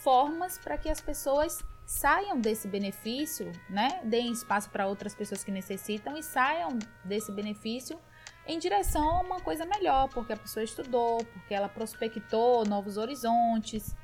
formas 0.00 0.58
para 0.58 0.76
que 0.76 0.88
as 0.88 1.00
pessoas 1.00 1.64
saiam 1.84 2.40
desse 2.40 2.68
benefício, 2.68 3.50
né? 3.68 4.00
deem 4.04 4.32
espaço 4.32 4.70
para 4.70 4.86
outras 4.86 5.14
pessoas 5.14 5.42
que 5.44 5.50
necessitam 5.50 6.16
e 6.16 6.22
saiam 6.22 6.78
desse 7.04 7.32
benefício 7.32 7.98
em 8.46 8.58
direção 8.58 9.08
a 9.08 9.20
uma 9.20 9.40
coisa 9.40 9.64
melhor, 9.64 10.08
porque 10.08 10.32
a 10.32 10.36
pessoa 10.36 10.64
estudou, 10.64 11.24
porque 11.24 11.54
ela 11.54 11.68
prospectou 11.68 12.64
novos 12.64 12.96
horizontes, 12.96 13.94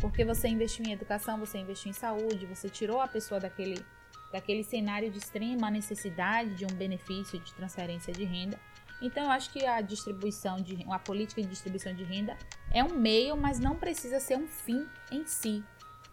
porque 0.00 0.24
você 0.24 0.48
investiu 0.48 0.84
em 0.86 0.92
educação, 0.92 1.38
você 1.38 1.58
investiu 1.58 1.90
em 1.90 1.94
saúde, 1.94 2.46
você 2.46 2.68
tirou 2.68 3.00
a 3.00 3.06
pessoa 3.06 3.38
daquele, 3.38 3.84
daquele 4.32 4.64
cenário 4.64 5.10
de 5.10 5.18
extrema 5.18 5.70
necessidade 5.70 6.54
de 6.54 6.64
um 6.64 6.74
benefício 6.76 7.38
de 7.38 7.54
transferência 7.54 8.12
de 8.12 8.24
renda. 8.24 8.58
Então 9.00 9.24
eu 9.24 9.30
acho 9.30 9.50
que 9.50 9.64
a 9.64 9.80
distribuição 9.80 10.56
de 10.56 10.84
a 10.90 10.98
política 10.98 11.40
de 11.40 11.48
distribuição 11.48 11.94
de 11.94 12.04
renda 12.04 12.36
é 12.70 12.84
um 12.84 12.94
meio, 12.94 13.36
mas 13.36 13.58
não 13.58 13.76
precisa 13.76 14.20
ser 14.20 14.36
um 14.36 14.46
fim 14.46 14.86
em 15.10 15.26
si. 15.26 15.64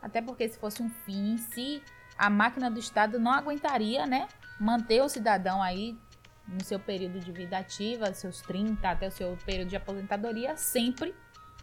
Até 0.01 0.21
porque 0.21 0.47
se 0.47 0.57
fosse 0.57 0.81
um 0.81 0.89
fim 0.89 1.33
em 1.33 1.37
si, 1.37 1.83
a 2.17 2.29
máquina 2.29 2.71
do 2.71 2.79
Estado 2.79 3.19
não 3.19 3.31
aguentaria, 3.31 4.05
né, 4.05 4.27
manter 4.59 5.01
o 5.01 5.09
cidadão 5.09 5.61
aí 5.61 5.97
no 6.47 6.63
seu 6.63 6.79
período 6.79 7.19
de 7.19 7.31
vida 7.31 7.57
ativa, 7.57 8.13
seus 8.13 8.41
30 8.41 8.89
até 8.89 9.07
o 9.07 9.11
seu 9.11 9.37
período 9.45 9.69
de 9.69 9.75
aposentadoria, 9.75 10.55
sempre 10.55 11.13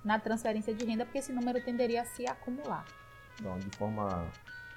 na 0.05 0.19
transferência 0.19 0.75
de 0.75 0.85
renda, 0.85 1.07
porque 1.07 1.19
esse 1.19 1.33
número 1.33 1.65
tenderia 1.65 2.03
a 2.03 2.05
se 2.05 2.27
acumular. 2.27 2.85
Então, 3.41 3.59
de 3.59 3.71
forma 3.77 4.31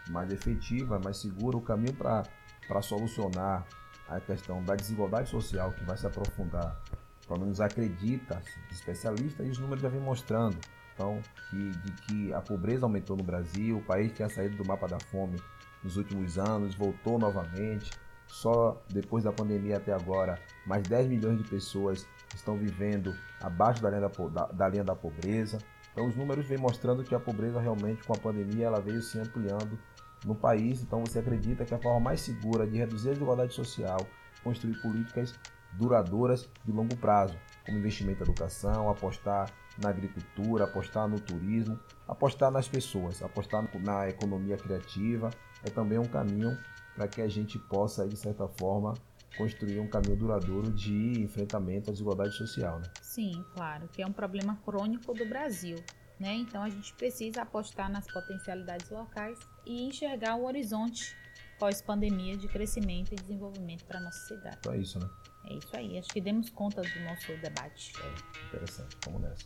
mais 0.09 0.31
efetiva, 0.31 0.97
mais 0.99 1.17
segura, 1.17 1.57
o 1.57 1.61
caminho 1.61 1.93
para 1.93 2.81
solucionar 2.81 3.67
a 4.07 4.19
questão 4.19 4.63
da 4.63 4.75
desigualdade 4.75 5.29
social 5.29 5.71
que 5.71 5.83
vai 5.83 5.97
se 5.97 6.07
aprofundar, 6.07 6.81
pelo 7.27 7.39
menos 7.39 7.59
acredita 7.59 8.41
especialistas 8.71 9.45
e 9.45 9.49
os 9.49 9.57
números 9.57 9.81
já 9.81 9.89
vêm 9.89 9.99
mostrando 9.99 10.57
então, 10.97 11.21
que, 11.51 11.69
de 11.69 11.91
que 12.01 12.33
a 12.33 12.41
pobreza 12.41 12.87
aumentou 12.87 13.15
no 13.15 13.23
Brasil, 13.23 13.77
o 13.77 13.83
país 13.83 14.11
tinha 14.13 14.27
saído 14.27 14.57
do 14.57 14.65
mapa 14.65 14.87
da 14.87 14.99
fome 14.99 15.39
nos 15.83 15.95
últimos 15.95 16.39
anos, 16.39 16.73
voltou 16.73 17.19
novamente. 17.19 17.91
Só 18.27 18.81
depois 18.89 19.23
da 19.23 19.31
pandemia 19.31 19.77
até 19.77 19.93
agora, 19.93 20.39
mais 20.65 20.81
10 20.87 21.07
milhões 21.07 21.37
de 21.37 21.43
pessoas 21.47 22.05
estão 22.33 22.57
vivendo 22.57 23.15
abaixo 23.39 23.81
da 23.81 23.89
linha 23.91 24.01
da, 24.01 24.07
da, 24.07 24.45
da 24.47 24.69
linha 24.69 24.83
da 24.83 24.95
pobreza. 24.95 25.59
Então, 25.91 26.07
os 26.07 26.15
números 26.15 26.47
vêm 26.47 26.57
mostrando 26.57 27.03
que 27.03 27.13
a 27.13 27.19
pobreza 27.19 27.61
realmente, 27.61 28.03
com 28.03 28.13
a 28.13 28.17
pandemia, 28.17 28.65
ela 28.65 28.81
veio 28.81 29.01
se 29.01 29.19
ampliando 29.19 29.77
no 30.25 30.35
país. 30.35 30.81
Então, 30.81 31.01
você 31.01 31.19
acredita 31.19 31.65
que 31.65 31.73
a 31.73 31.79
forma 31.79 31.99
mais 31.99 32.21
segura 32.21 32.65
de 32.65 32.77
reduzir 32.77 33.09
a 33.09 33.13
desigualdade 33.13 33.53
social 33.53 33.99
é 34.01 34.43
construir 34.43 34.81
políticas 34.81 35.33
duradouras 35.73 36.49
de 36.65 36.71
longo 36.71 36.95
prazo, 36.97 37.35
como 37.65 37.77
investimento 37.77 38.21
em 38.21 38.23
educação, 38.23 38.89
apostar 38.89 39.51
na 39.81 39.89
agricultura, 39.89 40.63
apostar 40.63 41.07
no 41.07 41.19
turismo, 41.19 41.79
apostar 42.07 42.49
nas 42.49 42.67
pessoas, 42.67 43.21
apostar 43.21 43.69
na 43.79 44.09
economia 44.09 44.57
criativa 44.57 45.29
é 45.63 45.69
também 45.69 45.99
um 45.99 46.05
caminho 46.05 46.57
para 46.95 47.07
que 47.07 47.21
a 47.21 47.27
gente 47.27 47.59
possa, 47.59 48.07
de 48.07 48.15
certa 48.15 48.47
forma, 48.47 48.93
construir 49.37 49.79
um 49.79 49.87
caminho 49.87 50.15
duradouro 50.15 50.71
de 50.71 51.21
enfrentamento 51.21 51.89
à 51.89 51.93
desigualdade 51.93 52.35
social. 52.35 52.79
Né? 52.79 52.85
Sim, 53.01 53.45
claro, 53.53 53.87
que 53.87 54.01
é 54.01 54.07
um 54.07 54.11
problema 54.11 54.57
crônico 54.65 55.13
do 55.13 55.25
Brasil. 55.25 55.77
Né? 56.19 56.33
Então 56.35 56.63
a 56.63 56.69
gente 56.69 56.93
precisa 56.93 57.43
apostar 57.43 57.91
nas 57.91 58.07
potencialidades 58.07 58.89
locais 58.89 59.37
e 59.65 59.83
enxergar 59.83 60.35
o 60.35 60.45
horizonte 60.45 61.15
pós-pandemia 61.59 62.35
de 62.37 62.47
crescimento 62.47 63.13
e 63.13 63.15
desenvolvimento 63.15 63.85
para 63.85 63.99
a 63.99 64.01
nossa 64.01 64.19
cidade. 64.27 64.57
Então 64.59 64.73
é 64.73 64.77
isso, 64.77 64.99
né? 64.99 65.09
É 65.45 65.53
isso 65.53 65.75
aí. 65.75 65.97
Acho 65.97 66.09
que 66.09 66.21
demos 66.21 66.49
conta 66.49 66.81
do 66.81 66.99
nosso 67.01 67.35
debate. 67.37 67.93
É, 68.01 68.47
interessante. 68.47 68.97
Vamos 69.05 69.21
nessa. 69.21 69.45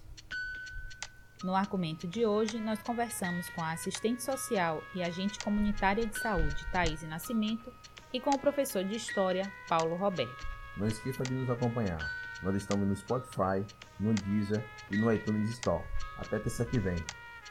No 1.43 1.55
argumento 1.55 2.07
de 2.07 2.25
hoje, 2.25 2.59
nós 2.59 2.81
conversamos 2.83 3.49
com 3.49 3.61
a 3.61 3.71
assistente 3.71 4.21
social 4.21 4.83
e 4.93 5.01
agente 5.01 5.39
comunitária 5.39 6.05
de 6.05 6.17
saúde, 6.19 6.65
Thaís 6.71 7.01
Nascimento, 7.01 7.73
e 8.13 8.19
com 8.19 8.29
o 8.29 8.39
professor 8.39 8.83
de 8.83 8.95
História, 8.95 9.51
Paulo 9.67 9.95
Roberto. 9.95 10.47
Não 10.77 10.85
esqueça 10.85 11.23
de 11.23 11.33
nos 11.33 11.49
acompanhar. 11.49 12.20
Nós 12.43 12.55
estamos 12.55 12.87
no 12.87 12.95
Spotify, 12.95 13.65
no 13.99 14.13
Deezer 14.13 14.63
e 14.89 14.97
no 14.97 15.11
iTunes 15.11 15.51
Store. 15.51 15.83
Até 16.17 16.39
terça 16.39 16.65
que 16.65 16.79
vem. 16.79 16.95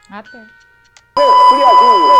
Até. 0.09 0.45
Resfriadinho. 1.17 2.11